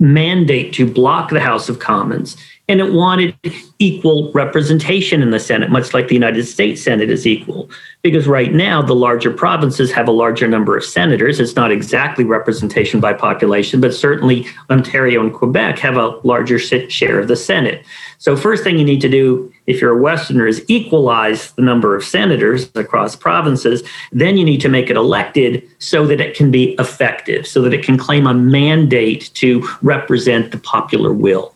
mandate 0.00 0.72
to 0.74 0.90
block 0.90 1.30
the 1.30 1.40
House 1.40 1.68
of 1.68 1.78
Commons 1.78 2.36
and 2.70 2.80
it 2.80 2.92
wanted 2.92 3.36
equal 3.80 4.30
representation 4.32 5.22
in 5.22 5.32
the 5.32 5.40
Senate, 5.40 5.70
much 5.70 5.92
like 5.92 6.06
the 6.06 6.14
United 6.14 6.44
States 6.44 6.80
Senate 6.80 7.10
is 7.10 7.26
equal. 7.26 7.68
Because 8.02 8.28
right 8.28 8.52
now, 8.52 8.80
the 8.80 8.94
larger 8.94 9.32
provinces 9.32 9.90
have 9.90 10.06
a 10.06 10.12
larger 10.12 10.46
number 10.46 10.76
of 10.76 10.84
senators. 10.84 11.40
It's 11.40 11.56
not 11.56 11.72
exactly 11.72 12.22
representation 12.22 13.00
by 13.00 13.12
population, 13.12 13.80
but 13.80 13.92
certainly 13.92 14.46
Ontario 14.70 15.20
and 15.20 15.34
Quebec 15.34 15.80
have 15.80 15.96
a 15.96 16.20
larger 16.22 16.60
share 16.60 17.18
of 17.18 17.26
the 17.26 17.34
Senate. 17.34 17.84
So, 18.18 18.36
first 18.36 18.62
thing 18.62 18.78
you 18.78 18.84
need 18.84 19.00
to 19.00 19.08
do 19.08 19.49
if 19.66 19.80
you're 19.80 19.98
a 19.98 20.02
Westerner 20.02 20.46
is 20.46 20.64
equalize 20.68 21.52
the 21.52 21.62
number 21.62 21.96
of 21.96 22.04
senators 22.04 22.70
across 22.74 23.14
provinces. 23.16 23.82
Then 24.12 24.36
you 24.36 24.44
need 24.44 24.60
to 24.62 24.68
make 24.68 24.90
it 24.90 24.96
elected 24.96 25.68
so 25.78 26.06
that 26.06 26.20
it 26.20 26.36
can 26.36 26.50
be 26.50 26.74
effective, 26.78 27.46
so 27.46 27.62
that 27.62 27.74
it 27.74 27.84
can 27.84 27.98
claim 27.98 28.26
a 28.26 28.34
mandate 28.34 29.30
to 29.34 29.66
represent 29.82 30.50
the 30.50 30.58
popular 30.58 31.12
will. 31.12 31.54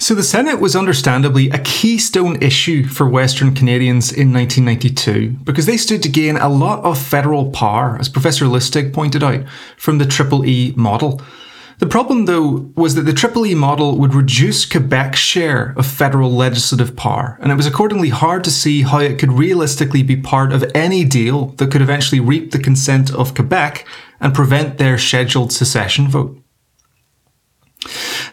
So 0.00 0.14
the 0.14 0.22
Senate 0.22 0.60
was 0.60 0.76
understandably 0.76 1.50
a 1.50 1.58
keystone 1.58 2.40
issue 2.40 2.84
for 2.84 3.08
Western 3.08 3.52
Canadians 3.52 4.12
in 4.12 4.32
1992 4.32 5.30
because 5.42 5.66
they 5.66 5.76
stood 5.76 6.04
to 6.04 6.08
gain 6.08 6.36
a 6.36 6.48
lot 6.48 6.84
of 6.84 6.98
federal 6.98 7.50
power, 7.50 7.96
as 7.98 8.08
Professor 8.08 8.44
Lustig 8.44 8.92
pointed 8.92 9.24
out, 9.24 9.44
from 9.76 9.98
the 9.98 10.06
Triple 10.06 10.46
E 10.46 10.72
model. 10.76 11.20
The 11.78 11.86
problem, 11.86 12.24
though, 12.24 12.72
was 12.74 12.96
that 12.96 13.02
the 13.02 13.12
Triple 13.12 13.46
E 13.46 13.54
model 13.54 13.98
would 13.98 14.12
reduce 14.12 14.66
Quebec's 14.66 15.20
share 15.20 15.74
of 15.76 15.86
federal 15.86 16.32
legislative 16.32 16.96
power, 16.96 17.38
and 17.40 17.52
it 17.52 17.56
was 17.56 17.66
accordingly 17.66 18.08
hard 18.08 18.42
to 18.44 18.50
see 18.50 18.82
how 18.82 18.98
it 18.98 19.18
could 19.18 19.32
realistically 19.32 20.02
be 20.02 20.16
part 20.16 20.52
of 20.52 20.68
any 20.74 21.04
deal 21.04 21.46
that 21.58 21.70
could 21.70 21.82
eventually 21.82 22.20
reap 22.20 22.50
the 22.50 22.58
consent 22.58 23.14
of 23.14 23.34
Quebec 23.34 23.86
and 24.20 24.34
prevent 24.34 24.78
their 24.78 24.98
scheduled 24.98 25.52
secession 25.52 26.08
vote. 26.08 26.42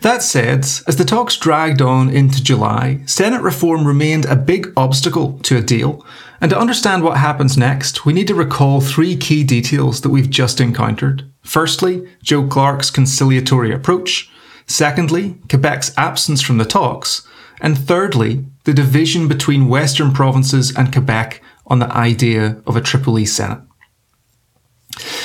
That 0.02 0.24
said, 0.24 0.60
as 0.88 0.96
the 0.98 1.06
talks 1.06 1.38
dragged 1.38 1.82
on 1.82 2.10
into 2.10 2.44
July, 2.44 3.02
Senate 3.06 3.42
reform 3.42 3.86
remained 3.86 4.26
a 4.26 4.36
big 4.36 4.74
obstacle 4.76 5.40
to 5.44 5.58
a 5.58 5.62
deal. 5.62 6.06
And 6.42 6.50
to 6.50 6.60
understand 6.60 7.04
what 7.04 7.18
happens 7.18 7.58
next, 7.58 8.06
we 8.06 8.14
need 8.14 8.28
to 8.28 8.36
recall 8.36 8.82
three 8.82 9.16
key 9.16 9.44
details 9.44 10.02
that 10.02 10.10
we've 10.10 10.30
just 10.30 10.60
encountered. 10.60 11.32
Firstly, 11.46 12.06
Joe 12.22 12.48
Clark's 12.48 12.90
conciliatory 12.90 13.72
approach. 13.72 14.30
Secondly, 14.68 15.38
Quebec's 15.48 15.94
absence 15.96 16.42
from 16.42 16.58
the 16.58 16.66
talks. 16.66 17.26
And 17.62 17.78
thirdly, 17.78 18.46
the 18.66 18.74
division 18.74 19.28
between 19.28 19.70
Western 19.70 20.12
provinces 20.12 20.76
and 20.76 20.92
Quebec 20.92 21.42
on 21.68 21.80
the 21.80 21.92
idea 21.94 22.62
of 22.66 22.76
a 22.76 22.82
Triple 22.82 23.18
E 23.20 23.26
Senate. 23.26 23.62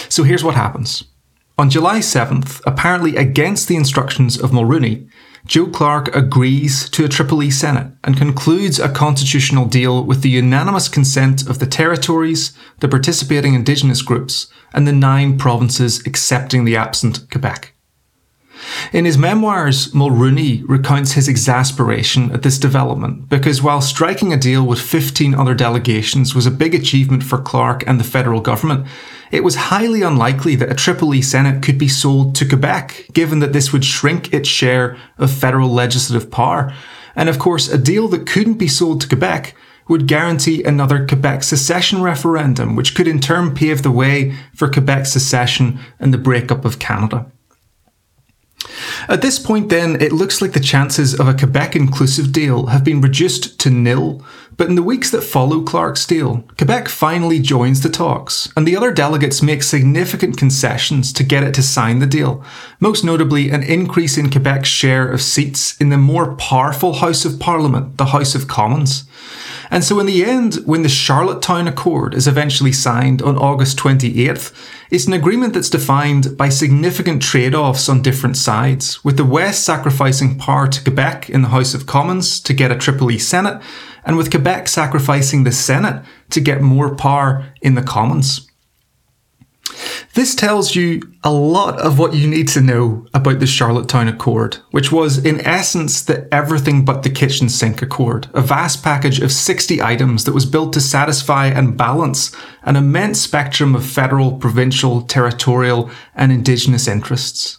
So 0.09 0.23
here's 0.23 0.45
what 0.45 0.55
happens. 0.55 1.05
On 1.59 1.71
July 1.71 1.99
7th, 1.99 2.61
apparently 2.67 3.17
against 3.17 3.67
the 3.67 3.77
instructions 3.77 4.39
of 4.39 4.51
Mulroney, 4.51 5.09
Joe 5.47 5.67
Clark 5.67 6.15
agrees 6.15 6.89
to 6.91 7.05
a 7.05 7.09
Triple 7.09 7.43
E 7.43 7.51
Senate 7.51 7.93
and 8.05 8.17
concludes 8.17 8.79
a 8.79 8.89
constitutional 8.89 9.65
deal 9.65 10.05
with 10.05 10.23
the 10.23 10.29
unanimous 10.29 10.89
consent 10.89 11.49
of 11.49 11.59
the 11.59 11.67
territories, 11.67 12.53
the 12.81 12.89
participating 12.89 13.55
Indigenous 13.55 14.03
groups, 14.03 14.49
and 14.73 14.87
the 14.87 14.93
nine 14.93 15.39
provinces 15.39 16.07
accepting 16.07 16.65
the 16.65 16.77
absent 16.77 17.31
Quebec. 17.31 17.75
In 18.93 19.05
his 19.05 19.19
memoirs, 19.19 19.93
Mulroney 19.93 20.63
recounts 20.69 21.13
his 21.13 21.29
exasperation 21.29 22.33
at 22.33 22.43
this 22.43 22.59
development 22.59 23.29
because 23.29 23.63
while 23.63 23.81
striking 23.81 24.33
a 24.33 24.37
deal 24.37 24.67
with 24.67 24.81
15 24.81 25.35
other 25.35 25.55
delegations 25.55 26.35
was 26.35 26.47
a 26.47 26.51
big 26.51 26.75
achievement 26.75 27.23
for 27.23 27.39
Clark 27.39 27.85
and 27.87 27.99
the 27.99 28.05
federal 28.05 28.41
government, 28.41 28.87
it 29.31 29.45
was 29.45 29.55
highly 29.55 30.03
unlikely 30.03 30.57
that 30.57 30.71
a 30.71 30.75
Triple 30.75 31.15
E 31.15 31.23
Senate 31.23 31.63
could 31.63 31.79
be 31.79 31.89
sold 31.89 32.35
to 32.37 32.49
Quebec, 32.49 33.07
given 33.13 33.39
that 33.39 33.53
this 33.53 33.73
would 33.73 33.85
shrink 33.85 34.33
its 34.33 34.49
share 34.49 34.97
of 35.19 35.31
federal 35.31 35.69
legislative 35.69 36.31
power. 36.31 36.75
And 37.15 37.29
of 37.29 37.39
course, 37.39 37.69
a 37.69 37.79
deal 37.79 38.09
that 38.09 38.27
couldn't 38.27 38.55
be 38.55 38.69
sold 38.69 39.01
to 39.03 39.09
Quebec 39.09 39.55
would 39.89 40.07
guarantee 40.07 40.63
another 40.63 41.07
Quebec 41.07 41.43
secession 41.43 42.01
referendum, 42.03 42.77
which 42.77 42.95
could 42.95 43.09
in 43.09 43.21
turn 43.21 43.55
pave 43.55 43.83
the 43.83 43.91
way 43.91 44.35
for 44.55 44.71
Quebec 44.71 45.07
secession 45.07 45.79
and 45.99 46.15
the 46.15 46.19
breakup 46.19 46.65
of 46.65 46.79
Canada. 46.79 47.31
At 49.09 49.23
this 49.23 49.39
point, 49.39 49.69
then, 49.69 50.01
it 50.01 50.13
looks 50.13 50.43
like 50.43 50.53
the 50.53 50.61
chances 50.61 51.19
of 51.19 51.27
a 51.27 51.35
Quebec 51.35 51.75
inclusive 51.75 52.33
deal 52.33 52.67
have 52.67 52.85
been 52.85 53.01
reduced 53.01 53.59
to 53.61 53.71
nil, 53.71 54.25
but 54.57 54.69
in 54.69 54.75
the 54.75 54.83
weeks 54.83 55.11
that 55.11 55.23
follow 55.23 55.63
Clark's 55.63 56.07
deal, 56.07 56.45
Quebec 56.59 56.89
finally 56.89 57.41
joins 57.41 57.81
the 57.81 57.89
talks, 57.89 58.53
and 58.55 58.69
the 58.69 58.77
other 58.77 58.93
delegates 58.93 59.43
make 59.43 59.63
significant 59.63 60.37
concessions 60.37 61.13
to 61.15 61.25
get 61.25 61.43
it 61.43 61.55
to 61.55 61.63
sign 61.63 61.99
the 61.99 62.07
deal, 62.07 62.45
most 62.79 63.03
notably 63.03 63.49
an 63.49 63.63
increase 63.63 64.19
in 64.19 64.31
Quebec's 64.31 64.69
share 64.69 65.09
of 65.09 65.23
seats 65.23 65.81
in 65.81 65.89
the 65.89 65.97
more 65.97 66.37
powerful 66.37 66.95
House 66.95 67.25
of 67.25 67.41
Parliament, 67.41 67.97
the 67.97 68.07
House 68.07 68.35
of 68.35 68.49
Commons. 68.49 69.05
And 69.71 69.85
so, 69.85 70.01
in 70.01 70.07
the 70.07 70.25
end, 70.25 70.57
when 70.67 70.83
the 70.83 70.89
Charlottetown 70.89 71.69
Accord 71.69 72.13
is 72.15 72.27
eventually 72.27 72.73
signed 72.73 73.23
on 73.23 73.39
August 73.39 73.79
28th, 73.79 74.53
it's 74.91 75.07
an 75.07 75.13
agreement 75.13 75.55
that's 75.55 75.71
defined 75.71 76.37
by 76.37 76.49
significant 76.49 77.23
trade 77.23 77.55
offs 77.55 77.89
on 77.89 78.03
different 78.03 78.37
sides, 78.37 79.05
with 79.05 79.17
the 79.17 79.25
West 79.25 79.65
sacrificing 79.65 80.37
power 80.37 80.67
to 80.67 80.83
Quebec 80.83 81.31
in 81.31 81.43
the 81.43 81.49
House 81.51 81.73
of 81.73 81.87
Commons 81.87 82.41
to 82.41 82.53
get 82.53 82.73
a 82.73 82.77
Triple 82.77 83.13
E 83.13 83.19
Senate, 83.19 83.63
and 84.05 84.17
with 84.17 84.31
Quebec 84.33 84.67
sacrificing 84.67 85.45
the 85.45 85.53
Senate 85.53 86.05
to 86.31 86.41
get 86.41 86.61
more 86.61 86.97
power 86.97 87.47
in 87.63 87.77
the 87.77 87.83
Commons. 87.83 88.50
This 90.15 90.35
tells 90.35 90.75
you 90.75 91.03
a 91.23 91.33
lot 91.33 91.79
of 91.81 91.99
what 91.99 92.15
you 92.15 92.27
need 92.27 92.49
to 92.49 92.61
know 92.61 93.07
about 93.15 93.39
the 93.39 93.47
Charlottetown 93.47 94.09
Accord, 94.09 94.57
which 94.71 94.91
was, 94.91 95.25
in 95.25 95.41
essence, 95.41 96.03
the 96.03 96.33
everything 96.35 96.85
but 96.85 97.03
the 97.03 97.11
kitchen 97.11 97.49
sink 97.49 97.81
accord, 97.81 98.29
a 98.35 98.41
vast 98.41 98.83
package 98.83 99.21
of 99.21 99.33
60 99.33 99.81
items 99.81 100.25
that 100.25 100.35
was 100.35 100.47
built 100.47 100.73
to 100.73 100.81
satisfy 100.81 101.47
and 101.47 101.77
balance 101.77 102.35
an 102.63 102.77
immense 102.77 103.21
spectrum 103.21 103.75
of 103.75 103.87
federal, 103.87 104.33
provincial, 104.37 105.03
territorial, 105.03 105.91
and 106.15 106.33
indigenous 106.33 106.89
interests. 106.89 107.59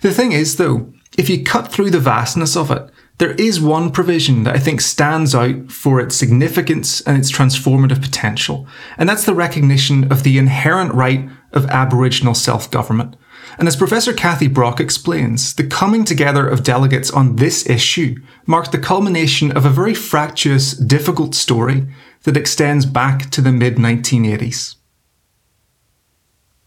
The 0.00 0.12
thing 0.12 0.32
is, 0.32 0.56
though, 0.56 0.92
if 1.16 1.28
you 1.30 1.42
cut 1.42 1.72
through 1.72 1.90
the 1.90 2.00
vastness 2.00 2.56
of 2.56 2.70
it, 2.70 2.90
there 3.18 3.32
is 3.32 3.60
one 3.60 3.90
provision 3.90 4.42
that 4.44 4.54
I 4.54 4.58
think 4.58 4.80
stands 4.80 5.34
out 5.34 5.70
for 5.70 6.00
its 6.00 6.16
significance 6.16 7.00
and 7.02 7.16
its 7.16 7.32
transformative 7.32 8.02
potential, 8.02 8.66
and 8.98 9.08
that's 9.08 9.24
the 9.24 9.34
recognition 9.34 10.10
of 10.12 10.22
the 10.22 10.38
inherent 10.38 10.92
right 10.92 11.28
of 11.52 11.66
Aboriginal 11.66 12.34
self 12.34 12.70
government. 12.70 13.16
And 13.58 13.68
as 13.68 13.76
Professor 13.76 14.12
Kathy 14.12 14.48
Brock 14.48 14.80
explains, 14.80 15.54
the 15.54 15.66
coming 15.66 16.04
together 16.04 16.46
of 16.46 16.62
delegates 16.62 17.10
on 17.10 17.36
this 17.36 17.68
issue 17.68 18.16
marked 18.44 18.72
the 18.72 18.78
culmination 18.78 19.56
of 19.56 19.64
a 19.64 19.70
very 19.70 19.94
fractious, 19.94 20.72
difficult 20.72 21.34
story 21.34 21.86
that 22.24 22.36
extends 22.36 22.84
back 22.84 23.30
to 23.30 23.40
the 23.40 23.52
mid 23.52 23.76
1980s. 23.76 24.74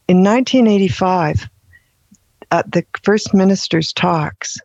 In 0.08 0.24
1985, 0.24 1.48
at 2.50 2.72
the 2.72 2.84
First 3.04 3.32
Minister's 3.32 3.92
talks, 3.92 4.58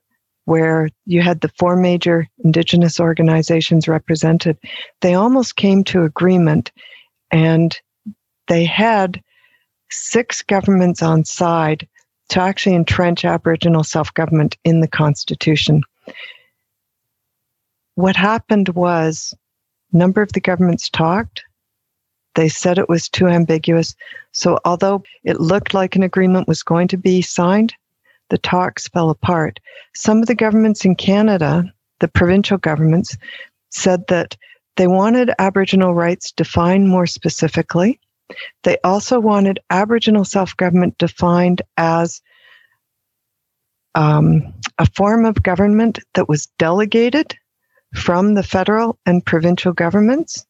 where 0.46 0.90
you 1.06 1.22
had 1.22 1.42
the 1.42 1.52
four 1.60 1.76
major 1.76 2.28
indigenous 2.44 3.00
organizations 3.00 3.88
represented, 3.88 4.58
they 5.02 5.14
almost 5.14 5.56
came 5.56 5.84
to 5.84 6.04
agreement 6.04 6.72
and 7.32 7.80
they 8.48 8.64
had 8.64 9.22
six 9.90 10.42
governments 10.42 11.02
on 11.02 11.26
side 11.26 11.88
to 12.30 12.42
actually 12.42 12.76
entrench 12.76 13.26
Aboriginal 13.26 13.84
self 13.84 14.14
government 14.14 14.58
in 14.64 14.82
the 14.82 14.88
Constitution. 14.88 15.82
What 17.96 18.16
happened 18.16 18.70
was 18.70 19.34
a 19.94 19.98
number 19.98 20.22
of 20.22 20.34
the 20.34 20.42
governments 20.42 20.90
talked. 20.90 21.44
They 22.36 22.50
said 22.50 22.78
it 22.78 22.90
was 22.90 23.08
too 23.08 23.28
ambiguous. 23.28 23.96
So, 24.34 24.60
although 24.66 25.04
it 25.24 25.40
looked 25.40 25.74
like 25.74 25.96
an 25.96 26.04
agreement 26.04 26.48
was 26.48 26.64
going 26.64 26.90
to 26.90 26.98
be 26.98 27.22
signed, 27.22 27.74
the 28.30 28.38
talks 28.38 28.88
fell 28.88 29.10
apart. 29.10 29.60
Some 29.96 30.20
of 30.20 30.28
the 30.28 30.36
governments 30.36 30.86
in 30.86 30.96
Canada, 30.96 31.72
the 32.00 32.08
provincial 32.08 32.58
governments, 32.58 33.18
said 33.70 34.08
that 34.08 34.36
they 34.78 34.88
wanted 34.88 35.32
Aboriginal 35.40 35.94
rights 35.94 36.32
defined 36.32 36.90
more 36.90 37.08
specifically. 37.08 38.00
They 38.64 38.78
also 38.84 39.20
wanted 39.20 39.60
Aboriginal 39.70 40.26
self 40.26 40.58
government 40.58 40.98
defined 40.98 41.62
as 41.78 42.22
um, 43.94 44.54
a 44.78 44.86
form 44.88 45.26
of 45.26 45.44
government 45.44 46.00
that 46.16 46.28
was 46.28 46.48
delegated 46.58 47.36
from 47.94 48.34
the 48.34 48.44
federal 48.44 48.98
and 49.06 49.26
provincial 49.26 49.72
governments. 49.72 50.46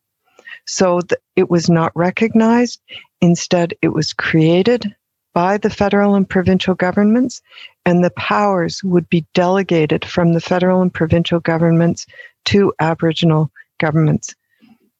So 0.65 1.01
it 1.35 1.49
was 1.49 1.69
not 1.69 1.91
recognized. 1.95 2.81
Instead, 3.21 3.73
it 3.81 3.89
was 3.89 4.13
created 4.13 4.95
by 5.35 5.57
the 5.57 5.69
federal 5.69 6.15
and 6.15 6.27
provincial 6.27 6.73
governments, 6.73 7.41
and 7.85 8.03
the 8.03 8.09
powers 8.11 8.81
would 8.85 9.07
be 9.09 9.25
delegated 9.33 10.05
from 10.05 10.31
the 10.31 10.39
federal 10.39 10.81
and 10.81 10.93
provincial 10.93 11.41
governments 11.41 12.07
to 12.45 12.73
Aboriginal 12.79 13.51
governments. 13.77 14.33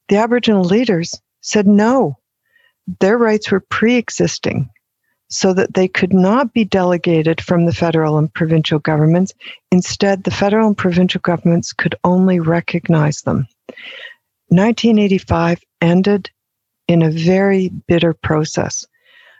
The 0.09 0.17
Aboriginal 0.17 0.65
leaders 0.65 1.19
said 1.39 1.65
no, 1.65 2.17
their 2.99 3.17
rights 3.17 3.49
were 3.49 3.61
pre 3.61 3.95
existing, 3.95 4.69
so 5.29 5.53
that 5.53 5.73
they 5.73 5.87
could 5.87 6.13
not 6.13 6.53
be 6.53 6.65
delegated 6.65 7.39
from 7.39 7.65
the 7.65 7.73
federal 7.73 8.17
and 8.17 8.31
provincial 8.33 8.79
governments. 8.79 9.33
Instead, 9.71 10.25
the 10.25 10.31
federal 10.31 10.67
and 10.67 10.77
provincial 10.77 11.21
governments 11.21 11.71
could 11.71 11.95
only 12.03 12.41
recognize 12.41 13.21
them. 13.21 13.47
1985 14.49 15.61
ended 15.81 16.29
in 16.89 17.01
a 17.01 17.09
very 17.09 17.69
bitter 17.87 18.13
process 18.13 18.85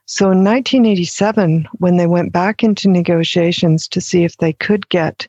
so 0.07 0.25
in 0.25 0.43
1987, 0.43 1.67
when 1.79 1.97
they 1.97 2.05
went 2.05 2.31
back 2.31 2.63
into 2.63 2.87
negotiations 2.87 3.87
to 3.87 3.99
see 3.99 4.23
if 4.23 4.37
they 4.37 4.53
could 4.53 4.87
get 4.89 5.27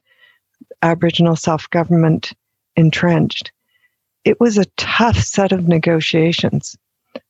Aboriginal 0.83 1.35
self 1.35 1.69
government 1.71 2.35
entrenched, 2.77 3.53
it 4.25 4.39
was 4.39 4.59
a 4.59 4.67
tough 4.77 5.17
set 5.17 5.53
of 5.53 5.67
negotiations. 5.67 6.77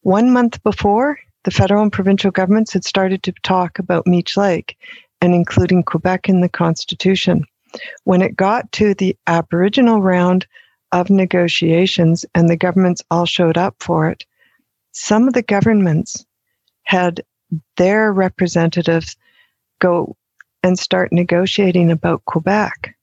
One 0.03 0.33
month 0.33 0.61
before, 0.65 1.19
the 1.45 1.53
federal 1.53 1.83
and 1.83 1.93
provincial 1.93 2.33
governments 2.33 2.73
had 2.73 2.85
started 2.85 3.23
to 3.23 3.33
talk 3.45 3.79
about 3.79 4.07
Meech 4.07 4.37
Lake 4.37 4.77
and 5.21 5.33
including 5.33 5.85
Quebec 5.85 6.29
in 6.29 6.41
the 6.41 6.49
Constitution. 6.49 7.45
When 8.05 8.23
it 8.23 8.37
got 8.37 8.71
to 8.73 8.95
the 8.95 9.17
Aboriginal 9.29 10.03
round 10.03 10.47
of 10.91 11.11
negotiations 11.11 12.25
and 12.35 12.49
the 12.49 12.57
governments 12.57 13.03
all 13.11 13.27
showed 13.27 13.57
up 13.57 13.77
for 13.79 14.11
it, 14.11 14.25
some 14.91 15.29
of 15.29 15.35
the 15.35 15.43
governments 15.43 16.27
had 16.85 17.23
their 17.77 18.13
representatives 18.13 19.17
go 19.79 20.17
and 20.63 20.79
start 20.79 21.13
negotiating 21.13 21.91
about 21.91 22.25
Quebec 22.25 22.97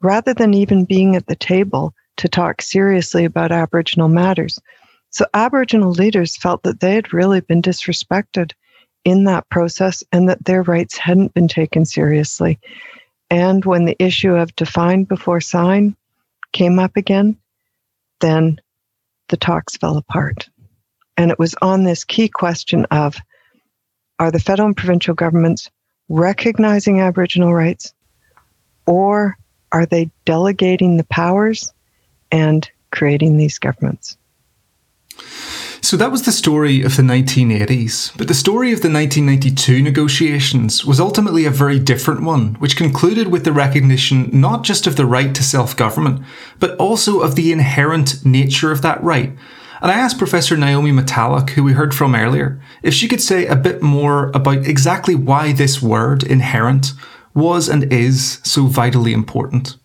rather 0.00 0.34
than 0.34 0.54
even 0.54 0.84
being 0.84 1.16
at 1.16 1.26
the 1.26 1.36
table 1.36 1.94
to 2.16 2.28
talk 2.28 2.62
seriously 2.62 3.24
about 3.24 3.52
Aboriginal 3.52 4.08
matters. 4.08 4.58
So, 5.10 5.24
Aboriginal 5.34 5.92
leaders 5.92 6.36
felt 6.36 6.62
that 6.64 6.80
they 6.80 6.94
had 6.94 7.12
really 7.12 7.40
been 7.40 7.62
disrespected 7.62 8.52
in 9.04 9.24
that 9.24 9.48
process 9.50 10.02
and 10.12 10.28
that 10.28 10.44
their 10.44 10.62
rights 10.62 10.96
hadn't 10.96 11.32
been 11.32 11.48
taken 11.48 11.84
seriously. 11.84 12.58
And 13.30 13.64
when 13.64 13.84
the 13.84 13.96
issue 13.98 14.34
of 14.34 14.54
defined 14.56 15.08
before 15.08 15.40
sign 15.40 15.96
came 16.52 16.78
up 16.78 16.96
again, 16.96 17.36
then 18.20 18.60
the 19.28 19.36
talks 19.36 19.76
fell 19.76 19.96
apart. 19.96 20.48
And 21.16 21.30
it 21.30 21.38
was 21.38 21.54
on 21.62 21.84
this 21.84 22.04
key 22.04 22.28
question 22.28 22.84
of 22.86 23.16
are 24.18 24.30
the 24.30 24.40
federal 24.40 24.66
and 24.66 24.76
provincial 24.76 25.14
governments 25.14 25.70
recognizing 26.08 27.00
Aboriginal 27.00 27.54
rights, 27.54 27.92
or 28.86 29.36
are 29.72 29.86
they 29.86 30.10
delegating 30.24 30.96
the 30.96 31.04
powers 31.04 31.72
and 32.30 32.70
creating 32.92 33.36
these 33.36 33.58
governments? 33.58 34.16
So 35.82 35.96
that 35.98 36.10
was 36.10 36.22
the 36.22 36.32
story 36.32 36.82
of 36.82 36.96
the 36.96 37.02
1980s, 37.02 38.16
but 38.18 38.26
the 38.26 38.34
story 38.34 38.72
of 38.72 38.82
the 38.82 38.90
1992 38.90 39.82
negotiations 39.82 40.84
was 40.84 40.98
ultimately 40.98 41.44
a 41.44 41.50
very 41.50 41.78
different 41.78 42.22
one, 42.22 42.54
which 42.54 42.76
concluded 42.76 43.28
with 43.28 43.44
the 43.44 43.52
recognition 43.52 44.28
not 44.32 44.64
just 44.64 44.88
of 44.88 44.96
the 44.96 45.06
right 45.06 45.32
to 45.34 45.44
self 45.44 45.76
government, 45.76 46.22
but 46.58 46.76
also 46.78 47.20
of 47.20 47.36
the 47.36 47.52
inherent 47.52 48.24
nature 48.24 48.72
of 48.72 48.82
that 48.82 49.00
right 49.02 49.32
and 49.82 49.90
I 49.90 49.94
asked 49.94 50.18
Professor 50.18 50.56
Naomi 50.56 50.92
Metallic, 50.92 51.50
who 51.50 51.62
we 51.62 51.72
heard 51.72 51.94
from 51.94 52.14
earlier, 52.14 52.60
if 52.82 52.94
she 52.94 53.08
could 53.08 53.20
say 53.20 53.46
a 53.46 53.56
bit 53.56 53.82
more 53.82 54.30
about 54.34 54.66
exactly 54.66 55.14
why 55.14 55.52
this 55.52 55.82
word, 55.82 56.22
inherent, 56.22 56.92
was 57.34 57.68
and 57.68 57.92
is 57.92 58.40
so 58.42 58.66
vitally 58.66 59.12
important. 59.12 59.76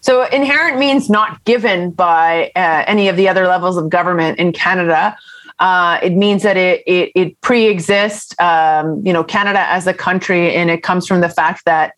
So, 0.00 0.24
inherent 0.24 0.78
means 0.78 1.08
not 1.08 1.42
given 1.44 1.90
by 1.90 2.52
uh, 2.54 2.84
any 2.86 3.08
of 3.08 3.16
the 3.16 3.26
other 3.26 3.46
levels 3.46 3.78
of 3.78 3.88
government 3.88 4.38
in 4.38 4.52
Canada. 4.52 5.16
Uh, 5.60 5.98
it 6.02 6.12
means 6.12 6.42
that 6.42 6.58
it 6.58 6.82
it, 6.86 7.10
it 7.14 7.40
pre-exists, 7.40 8.38
um, 8.38 9.00
you 9.06 9.12
know, 9.14 9.24
Canada 9.24 9.60
as 9.60 9.86
a 9.86 9.94
country, 9.94 10.54
and 10.54 10.70
it 10.70 10.82
comes 10.82 11.06
from 11.06 11.22
the 11.22 11.28
fact 11.30 11.64
that 11.64 11.94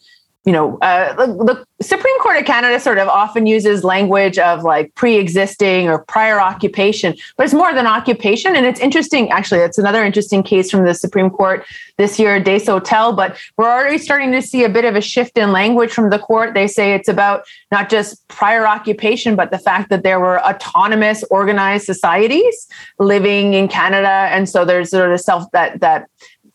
you 0.47 0.53
know, 0.53 0.79
uh, 0.79 1.13
the, 1.15 1.45
the, 1.45 1.67
Supreme 1.83 2.19
Court 2.21 2.39
of 2.39 2.47
Canada 2.47 2.81
sort 2.81 2.97
of 2.97 3.07
often 3.07 3.47
uses 3.47 3.85
language 3.85 4.39
of 4.39 4.63
like 4.63 4.95
pre-existing 4.95 5.89
or 5.89 5.99
prior 6.05 6.41
occupation, 6.41 7.15
but 7.37 7.45
it's 7.45 7.53
more 7.53 7.75
than 7.75 7.87
occupation. 7.87 8.57
And 8.57 8.65
it's 8.65 8.81
interesting, 8.81 9.29
actually, 9.29 9.61
it's 9.61 9.77
another 9.77 10.03
interesting 10.03 10.43
case 10.43 10.71
from 10.71 10.87
the 10.87 10.95
Supreme 10.95 11.29
Court 11.29 11.67
this 11.99 12.19
year, 12.19 12.41
Desautel, 12.41 13.15
but 13.15 13.37
we're 13.59 13.71
already 13.71 13.99
starting 13.99 14.33
to 14.33 14.41
see 14.41 14.65
a 14.65 14.71
bit 14.71 14.87
of 14.87 14.97
a 14.97 15.03
shift 15.03 15.37
in 15.37 15.53
language 15.53 15.91
from 15.91 16.09
the 16.09 16.19
court. 16.19 16.55
They 16.55 16.67
say 16.67 16.95
it's 16.95 17.09
about 17.09 17.45
not 17.71 17.91
just 17.91 18.27
prior 18.29 18.67
occupation, 18.67 19.37
but 19.37 19.51
the 19.51 19.59
fact 19.59 19.91
that 19.91 20.03
there 20.03 20.19
were 20.19 20.41
autonomous 20.47 21.25
organized 21.31 21.85
societies 21.85 22.69
living 22.99 23.53
in 23.53 23.69
Canada. 23.69 24.09
And 24.09 24.49
so 24.49 24.65
there's 24.65 24.91
sort 24.91 25.13
of 25.13 25.21
self 25.21 25.51
that, 25.51 25.81
that 25.81 26.09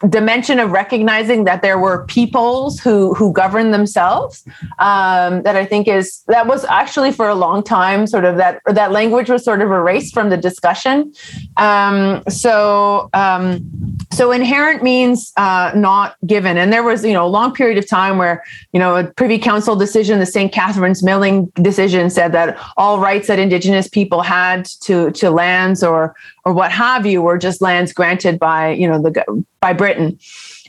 dimension 0.09 0.59
of 0.59 0.71
recognizing 0.71 1.43
that 1.43 1.61
there 1.61 1.77
were 1.77 2.05
peoples 2.05 2.79
who 2.79 3.13
who 3.13 3.31
govern 3.31 3.71
themselves 3.71 4.43
um, 4.79 5.43
that 5.43 5.55
I 5.55 5.65
think 5.65 5.87
is 5.87 6.23
that 6.27 6.47
was 6.47 6.65
actually 6.65 7.11
for 7.11 7.29
a 7.29 7.35
long 7.35 7.63
time 7.63 8.07
sort 8.07 8.25
of 8.25 8.37
that 8.37 8.61
that 8.65 8.91
language 8.91 9.29
was 9.29 9.43
sort 9.43 9.61
of 9.61 9.69
erased 9.69 10.13
from 10.13 10.29
the 10.29 10.37
discussion. 10.37 11.13
Um, 11.57 12.23
so 12.27 13.09
um, 13.13 13.69
so 14.11 14.31
inherent 14.31 14.83
means 14.83 15.31
uh, 15.37 15.71
not 15.75 16.15
given, 16.25 16.57
and 16.57 16.73
there 16.73 16.83
was 16.83 17.05
you 17.05 17.13
know 17.13 17.25
a 17.25 17.29
long 17.29 17.53
period 17.53 17.77
of 17.77 17.87
time 17.87 18.17
where 18.17 18.43
you 18.73 18.79
know 18.79 18.95
a 18.95 19.03
Privy 19.03 19.37
Council 19.37 19.75
decision, 19.75 20.19
the 20.19 20.25
St. 20.25 20.51
Catherine's 20.51 21.03
Milling 21.03 21.45
decision 21.61 22.09
said 22.09 22.31
that 22.31 22.57
all 22.77 22.99
rights 22.99 23.27
that 23.27 23.39
Indigenous 23.39 23.87
people 23.87 24.21
had 24.21 24.65
to 24.81 25.11
to 25.11 25.29
lands 25.29 25.83
or 25.83 26.15
or 26.45 26.53
what 26.53 26.71
have 26.71 27.05
you 27.05 27.21
were 27.21 27.37
just 27.37 27.61
lands 27.61 27.93
granted 27.93 28.39
by 28.39 28.71
you 28.71 28.87
know 28.87 29.01
the 29.01 29.45
by 29.59 29.73
Britain. 29.73 30.19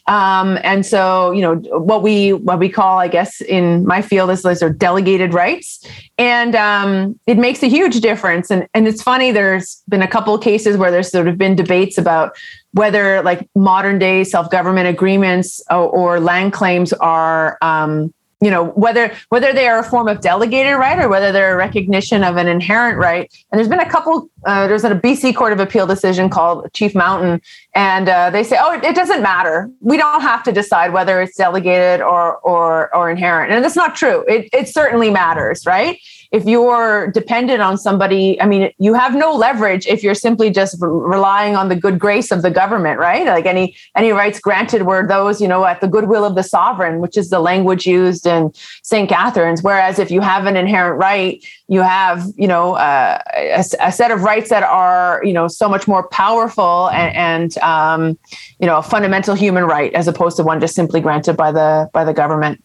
Um, 0.08 0.58
and 0.64 0.84
so, 0.84 1.30
you 1.30 1.42
know, 1.42 1.54
what 1.78 2.02
we 2.02 2.32
what 2.32 2.58
we 2.58 2.68
call, 2.68 2.98
I 2.98 3.06
guess, 3.06 3.40
in 3.40 3.86
my 3.86 4.02
field 4.02 4.30
is 4.30 4.42
those 4.42 4.62
are 4.62 4.70
delegated 4.70 5.32
rights, 5.32 5.86
and 6.18 6.56
um, 6.56 7.18
it 7.26 7.38
makes 7.38 7.62
a 7.62 7.68
huge 7.68 8.00
difference. 8.00 8.50
And 8.50 8.66
and 8.74 8.88
it's 8.88 9.02
funny. 9.02 9.30
There's 9.30 9.82
been 9.88 10.02
a 10.02 10.08
couple 10.08 10.34
of 10.34 10.42
cases 10.42 10.76
where 10.76 10.90
there's 10.90 11.10
sort 11.10 11.28
of 11.28 11.38
been 11.38 11.54
debates 11.54 11.98
about 11.98 12.36
whether 12.72 13.22
like 13.22 13.48
modern 13.54 13.98
day 13.98 14.24
self 14.24 14.50
government 14.50 14.88
agreements 14.88 15.62
or, 15.70 15.88
or, 15.88 16.20
land 16.20 16.52
claims 16.52 16.92
are 16.94 17.58
um, 17.62 18.12
you 18.42 18.50
know 18.50 18.64
whether 18.70 19.14
whether 19.28 19.52
they 19.52 19.68
are 19.68 19.78
a 19.78 19.84
form 19.84 20.08
of 20.08 20.20
delegated 20.20 20.76
right 20.76 20.98
or 20.98 21.08
whether 21.08 21.30
they're 21.30 21.54
a 21.54 21.56
recognition 21.56 22.24
of 22.24 22.36
an 22.36 22.48
inherent 22.48 22.98
right. 22.98 23.32
And 23.50 23.58
there's 23.58 23.68
been 23.68 23.80
a 23.80 23.88
couple 23.88 24.28
uh, 24.44 24.66
there's 24.66 24.82
a 24.82 24.90
bc 24.90 25.34
court 25.36 25.52
of 25.52 25.60
appeal 25.60 25.86
decision 25.86 26.28
called 26.28 26.68
chief 26.72 26.94
mountain 26.94 27.40
and 27.74 28.08
uh, 28.08 28.30
they 28.30 28.42
say 28.42 28.58
oh 28.60 28.72
it, 28.72 28.82
it, 28.82 28.96
doesn't 28.96 29.22
matter. 29.22 29.70
We 29.80 29.96
don't 29.96 30.20
have 30.22 30.42
to 30.42 30.52
decide 30.52 30.92
whether 30.92 31.22
it's 31.22 31.36
delegated 31.36 32.00
or 32.00 32.38
or 32.38 32.94
or 32.94 33.10
inherent. 33.10 33.52
And 33.52 33.64
that's 33.64 33.76
not 33.76 33.94
true. 33.94 34.24
It, 34.26 34.48
it 34.52 34.68
certainly 34.68 35.10
matters 35.10 35.64
right 35.64 35.98
if 36.32 36.46
you're 36.46 37.10
dependent 37.10 37.60
on 37.60 37.76
somebody, 37.76 38.40
I 38.40 38.46
mean, 38.46 38.72
you 38.78 38.94
have 38.94 39.14
no 39.14 39.34
leverage 39.34 39.86
if 39.86 40.02
you're 40.02 40.14
simply 40.14 40.48
just 40.48 40.76
relying 40.80 41.56
on 41.56 41.68
the 41.68 41.76
good 41.76 41.98
grace 41.98 42.30
of 42.30 42.40
the 42.40 42.50
government, 42.50 42.98
right? 42.98 43.26
Like 43.26 43.44
any 43.44 43.76
any 43.94 44.12
rights 44.12 44.40
granted 44.40 44.82
were 44.86 45.06
those, 45.06 45.42
you 45.42 45.46
know, 45.46 45.66
at 45.66 45.82
the 45.82 45.88
goodwill 45.88 46.24
of 46.24 46.34
the 46.34 46.42
sovereign, 46.42 47.00
which 47.00 47.18
is 47.18 47.28
the 47.28 47.38
language 47.38 47.86
used 47.86 48.26
in 48.26 48.50
St. 48.82 49.10
Catherine's. 49.10 49.62
Whereas 49.62 49.98
if 49.98 50.10
you 50.10 50.22
have 50.22 50.46
an 50.46 50.56
inherent 50.56 50.98
right, 50.98 51.44
you 51.68 51.82
have, 51.82 52.24
you 52.36 52.48
know, 52.48 52.76
uh, 52.76 53.18
a, 53.36 53.62
a, 53.80 53.92
set 53.92 54.10
of 54.10 54.22
rights 54.22 54.48
that 54.48 54.62
are, 54.62 55.20
you 55.22 55.34
know, 55.34 55.48
so 55.48 55.68
much 55.68 55.86
more 55.86 56.08
powerful 56.08 56.88
and, 56.90 57.14
and 57.14 57.58
um, 57.58 58.18
you 58.58 58.66
know, 58.66 58.78
a 58.78 58.82
fundamental 58.82 59.34
human 59.34 59.64
right 59.64 59.92
as 59.92 60.08
opposed 60.08 60.38
to 60.38 60.42
one 60.42 60.60
just 60.60 60.74
simply 60.74 61.02
granted 61.02 61.36
by 61.36 61.52
the 61.52 61.90
by 61.92 62.04
the 62.04 62.14
government. 62.14 62.64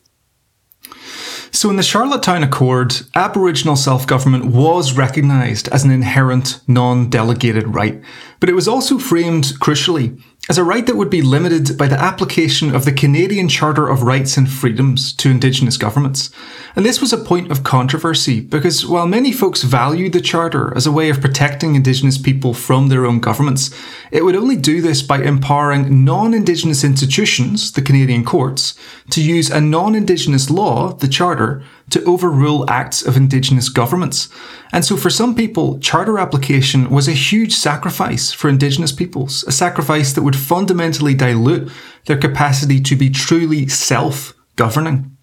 So, 1.58 1.72
in 1.72 1.76
the 1.76 1.82
Charlottetown 1.82 2.44
Accord, 2.44 3.02
Aboriginal 3.16 3.76
self 3.76 4.06
government 4.06 4.46
was 4.46 4.94
recognised 4.96 5.68
as 5.70 5.84
an 5.84 5.90
inherent, 5.90 6.60
non 6.68 7.10
delegated 7.10 7.74
right, 7.74 8.00
but 8.40 8.48
it 8.48 8.54
was 8.54 8.68
also 8.68 9.00
framed, 9.00 9.46
crucially, 9.60 10.22
as 10.50 10.58
a 10.58 10.64
right 10.64 10.86
that 10.86 10.96
would 10.96 11.10
be 11.10 11.22
limited 11.22 11.78
by 11.78 11.88
the 11.88 12.00
application 12.00 12.74
of 12.74 12.86
the 12.86 12.92
Canadian 12.92 13.50
Charter 13.50 13.88
of 13.88 14.04
Rights 14.04 14.38
and 14.38 14.50
Freedoms 14.50 15.12
to 15.14 15.30
Indigenous 15.30 15.76
governments. 15.76 16.30
And 16.76 16.86
this 16.86 17.02
was 17.02 17.12
a 17.12 17.18
point 17.18 17.52
of 17.52 17.64
controversy 17.64 18.40
because 18.40 18.86
while 18.86 19.08
many 19.08 19.34
folks 19.34 19.64
valued 19.64 20.14
the 20.14 20.22
Charter 20.22 20.72
as 20.76 20.88
a 20.88 20.92
way 20.92 21.10
of 21.10 21.20
protecting 21.20 21.76
Indigenous 21.76 22.18
people 22.18 22.54
from 22.54 22.88
their 22.88 23.06
own 23.06 23.20
governments, 23.20 23.76
it 24.12 24.24
would 24.24 24.36
only 24.36 24.56
do 24.56 24.80
this 24.80 25.02
by 25.02 25.22
empowering 25.22 26.06
non 26.06 26.34
Indigenous 26.34 26.84
institutions, 26.84 27.74
the 27.74 27.82
Canadian 27.82 28.24
courts, 28.24 28.78
to 29.10 29.22
use 29.22 29.50
a 29.50 29.60
non 29.60 29.96
Indigenous 29.96 30.50
law, 30.50 30.94
the 30.94 31.10
Charter, 31.10 31.64
to 31.90 32.04
overrule 32.04 32.70
acts 32.70 33.06
of 33.06 33.16
Indigenous 33.16 33.70
governments. 33.70 34.30
And 34.74 34.84
so 34.84 34.98
for 34.98 35.10
some 35.10 35.36
people, 35.36 35.80
charter 35.80 36.20
application 36.20 36.90
was 36.90 37.08
a 37.08 37.14
huge 37.14 37.54
sacrifice 37.54 38.32
for 38.34 38.50
Indigenous 38.50 38.92
peoples, 38.92 39.44
a 39.48 39.52
sacrifice 39.52 40.14
that 40.14 40.24
would 40.24 40.36
fundamentally 40.36 41.14
dilute 41.14 41.72
their 42.06 42.18
capacity 42.18 42.82
to 42.82 42.96
be 42.96 43.10
truly 43.10 43.68
self 43.68 44.34
governing. 44.56 45.17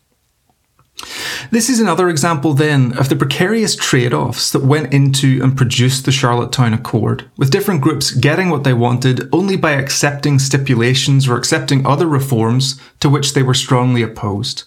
This 1.51 1.69
is 1.69 1.81
another 1.81 2.09
example 2.09 2.55
then 2.55 2.97
of 2.97 3.09
the 3.09 3.17
precarious 3.17 3.77
trade 3.77 4.15
offs 4.15 4.51
that 4.53 4.65
went 4.65 4.95
into 4.95 5.41
and 5.43 5.57
produced 5.57 6.05
the 6.05 6.13
Charlottetown 6.13 6.73
Accord, 6.73 7.29
with 7.37 7.51
different 7.51 7.81
groups 7.81 8.13
getting 8.13 8.49
what 8.49 8.65
they 8.65 8.73
wanted 8.73 9.29
only 9.33 9.57
by 9.57 9.73
accepting 9.73 10.39
stipulations 10.39 11.29
or 11.29 11.37
accepting 11.37 11.87
other 11.87 12.07
reforms 12.07 12.81
to 13.01 13.09
which 13.09 13.35
they 13.35 13.43
were 13.43 13.55
strongly 13.55 14.03
opposed. 14.03 14.65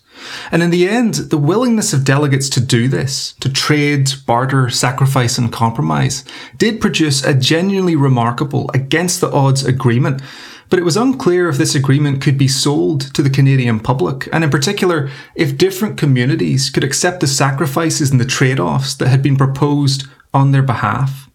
And 0.52 0.64
in 0.64 0.70
the 0.70 0.88
end, 0.88 1.16
the 1.16 1.38
willingness 1.38 1.94
of 1.94 2.04
delegates 2.04 2.50
to 2.50 2.60
do 2.60 2.88
this, 2.88 3.34
to 3.40 3.50
trade, 3.50 4.12
barter, 4.26 4.70
sacrifice, 4.70 5.38
and 5.38 5.52
compromise, 5.52 6.26
did 6.58 6.82
produce 6.82 7.24
a 7.24 7.34
genuinely 7.34 7.96
remarkable, 7.96 8.70
against 8.74 9.22
the 9.22 9.32
odds 9.32 9.64
agreement. 9.64 10.22
But 10.70 10.80
it 10.80 10.86
was 10.86 10.98
unclear 10.98 11.48
if 11.48 11.58
this 11.58 11.76
agreement 11.76 12.22
could 12.22 12.38
be 12.38 12.48
sold 12.48 13.14
to 13.14 13.22
the 13.22 13.30
Canadian 13.30 13.80
public, 13.80 14.28
and 14.34 14.44
in 14.44 14.50
particular, 14.50 15.10
if 15.36 15.58
different 15.58 15.98
communities 15.98 16.70
could 16.70 16.84
accept 16.84 17.22
the 17.22 17.28
sacrifices 17.28 18.12
and 18.12 18.20
the 18.20 18.26
trade 18.26 18.60
offs 18.60 18.94
that 18.96 19.08
had 19.08 19.24
been 19.24 19.38
proposed 19.38 20.06
on 20.34 20.52
their 20.52 20.64
behalf. 20.64 21.30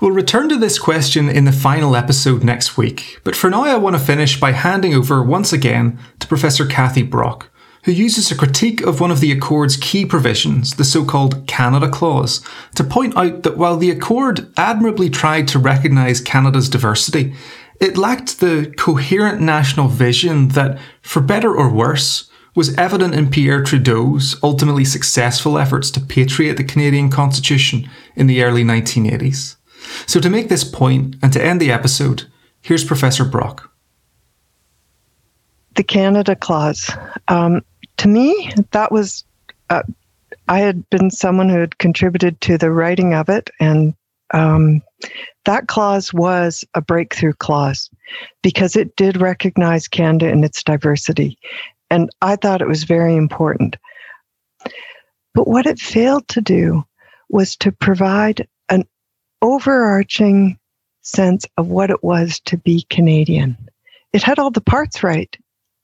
We'll 0.00 0.10
return 0.10 0.48
to 0.48 0.58
this 0.58 0.78
question 0.78 1.28
in 1.28 1.44
the 1.44 1.52
final 1.52 1.94
episode 1.94 2.42
next 2.42 2.76
week, 2.76 3.20
but 3.22 3.36
for 3.36 3.48
now 3.48 3.64
I 3.64 3.76
want 3.76 3.96
to 3.96 4.02
finish 4.02 4.38
by 4.38 4.52
handing 4.52 4.92
over 4.92 5.22
once 5.22 5.52
again 5.52 5.98
to 6.18 6.26
Professor 6.26 6.66
Kathy 6.66 7.02
Brock, 7.02 7.48
who 7.84 7.92
uses 7.92 8.30
a 8.30 8.36
critique 8.36 8.80
of 8.82 9.00
one 9.00 9.10
of 9.10 9.20
the 9.20 9.30
Accord's 9.30 9.76
key 9.76 10.06
provisions, 10.06 10.74
the 10.74 10.84
so 10.84 11.04
called 11.04 11.46
Canada 11.46 11.88
Clause, 11.88 12.42
to 12.74 12.84
point 12.84 13.16
out 13.16 13.42
that 13.42 13.58
while 13.58 13.76
the 13.76 13.90
Accord 13.90 14.50
admirably 14.56 15.10
tried 15.10 15.46
to 15.48 15.58
recognise 15.58 16.20
Canada's 16.20 16.68
diversity, 16.68 17.34
it 17.80 17.98
lacked 17.98 18.40
the 18.40 18.72
coherent 18.78 19.40
national 19.40 19.88
vision 19.88 20.48
that, 20.48 20.78
for 21.02 21.20
better 21.20 21.54
or 21.54 21.70
worse, 21.70 22.30
was 22.54 22.76
evident 22.78 23.14
in 23.14 23.30
Pierre 23.30 23.62
Trudeau's 23.62 24.36
ultimately 24.42 24.84
successful 24.84 25.58
efforts 25.58 25.90
to 25.90 26.00
patriate 26.00 26.56
the 26.56 26.64
Canadian 26.64 27.10
Constitution 27.10 27.90
in 28.16 28.26
the 28.26 28.42
early 28.42 28.64
1980s. 28.64 29.56
So, 30.06 30.20
to 30.20 30.30
make 30.30 30.48
this 30.48 30.64
point 30.64 31.16
and 31.20 31.32
to 31.32 31.44
end 31.44 31.60
the 31.60 31.72
episode, 31.72 32.24
here's 32.62 32.84
Professor 32.84 33.24
Brock. 33.24 33.70
The 35.74 35.82
Canada 35.82 36.36
Clause. 36.36 36.90
Um, 37.28 37.60
to 37.98 38.08
me, 38.08 38.52
that 38.72 38.92
was, 38.92 39.24
uh, 39.70 39.82
I 40.48 40.60
had 40.60 40.88
been 40.90 41.10
someone 41.10 41.48
who 41.48 41.58
had 41.58 41.78
contributed 41.78 42.40
to 42.42 42.58
the 42.58 42.70
writing 42.70 43.14
of 43.14 43.28
it, 43.28 43.50
and 43.60 43.94
um, 44.32 44.82
that 45.44 45.68
clause 45.68 46.12
was 46.12 46.64
a 46.74 46.80
breakthrough 46.80 47.34
clause 47.34 47.90
because 48.42 48.76
it 48.76 48.96
did 48.96 49.20
recognize 49.20 49.88
Canada 49.88 50.28
in 50.28 50.42
its 50.44 50.62
diversity. 50.62 51.38
And 51.90 52.10
I 52.22 52.36
thought 52.36 52.62
it 52.62 52.68
was 52.68 52.84
very 52.84 53.14
important. 53.14 53.76
But 55.34 55.48
what 55.48 55.66
it 55.66 55.78
failed 55.78 56.26
to 56.28 56.40
do 56.40 56.84
was 57.28 57.56
to 57.56 57.72
provide 57.72 58.46
an 58.68 58.84
overarching 59.42 60.58
sense 61.02 61.44
of 61.56 61.68
what 61.68 61.90
it 61.90 62.02
was 62.02 62.40
to 62.40 62.56
be 62.56 62.86
Canadian. 62.90 63.56
It 64.12 64.22
had 64.22 64.38
all 64.38 64.50
the 64.50 64.60
parts 64.60 65.02
right, 65.02 65.36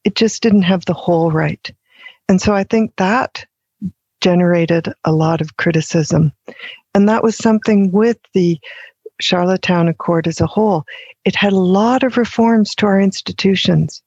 it 0.05 0.15
just 0.15 0.43
didn't 0.43 0.63
have 0.63 0.85
the 0.87 0.95
whole 0.95 1.31
right. 1.31 1.71
And 2.31 2.41
so 2.41 2.55
I 2.55 2.63
think 2.63 2.95
that 2.95 3.45
generated 4.21 4.93
a 5.05 5.11
lot 5.11 5.41
of 5.41 5.57
criticism. 5.57 6.33
And 6.95 7.09
that 7.09 7.25
was 7.25 7.37
something 7.37 7.91
with 7.91 8.19
the 8.35 8.57
Charlottetown 9.21 9.89
Accord 9.89 10.29
as 10.29 10.41
a 10.41 10.47
whole. 10.47 10.85
It 11.25 11.35
had 11.35 11.53
a 11.53 11.59
lot 11.59 12.05
of 12.05 12.17
reforms 12.17 12.77
to 12.77 12.87
our 12.87 13.01
institutions. 13.01 14.01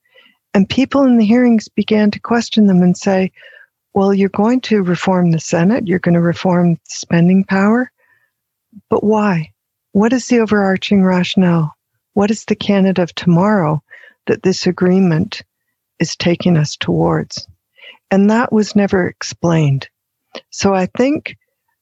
And 0.54 0.70
people 0.70 1.04
in 1.04 1.18
the 1.18 1.26
hearings 1.26 1.68
began 1.68 2.12
to 2.12 2.20
question 2.22 2.68
them 2.68 2.82
and 2.82 2.96
say, 2.96 3.30
well, 3.94 4.14
you're 4.14 4.30
going 4.30 4.62
to 4.62 4.84
reform 4.84 5.32
the 5.32 5.40
Senate, 5.42 5.86
you're 5.86 6.00
going 6.00 6.16
to 6.16 6.22
reform 6.22 6.80
spending 6.86 7.44
power, 7.44 7.92
but 8.90 9.04
why? 9.04 9.52
What 9.92 10.14
is 10.14 10.28
the 10.28 10.40
overarching 10.40 11.04
rationale? 11.04 11.76
What 12.14 12.32
is 12.32 12.46
the 12.46 12.56
Canada 12.56 13.02
of 13.02 13.14
tomorrow 13.16 13.84
that 14.28 14.44
this 14.44 14.66
agreement 14.66 15.42
is 16.00 16.16
taking 16.16 16.56
us 16.56 16.78
towards? 16.78 17.50
And 18.14 18.30
that 18.30 18.54
was 18.54 18.76
never 18.76 19.08
explained. 19.08 19.90
So 20.52 20.76
I 20.76 20.86
think 20.86 21.36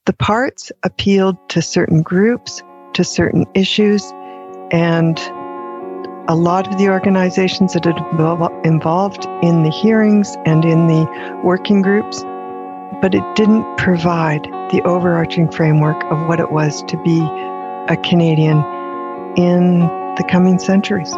the 0.05 0.13
parts 0.13 0.71
appealed 0.83 1.35
to 1.49 1.61
certain 1.61 2.01
groups, 2.01 2.63
to 2.93 3.03
certain 3.03 3.45
issues, 3.53 4.03
and 4.71 5.19
a 6.29 6.35
lot 6.35 6.71
of 6.71 6.77
the 6.77 6.87
organizations 6.87 7.73
that 7.73 7.83
had 7.83 7.97
involved 8.65 9.25
in 9.43 9.63
the 9.63 9.71
hearings 9.71 10.37
and 10.45 10.63
in 10.63 10.87
the 10.87 11.05
working 11.43 11.81
groups 11.81 12.23
but 13.01 13.15
it 13.15 13.23
didn't 13.35 13.65
provide 13.77 14.43
the 14.71 14.81
overarching 14.85 15.51
framework 15.51 16.01
of 16.11 16.27
what 16.27 16.39
it 16.39 16.51
was 16.51 16.83
to 16.83 16.97
be 17.03 17.19
a 17.91 17.97
Canadian 18.03 18.57
in 19.37 19.79
the 20.17 20.25
coming 20.29 20.59
centuries. 20.59 21.11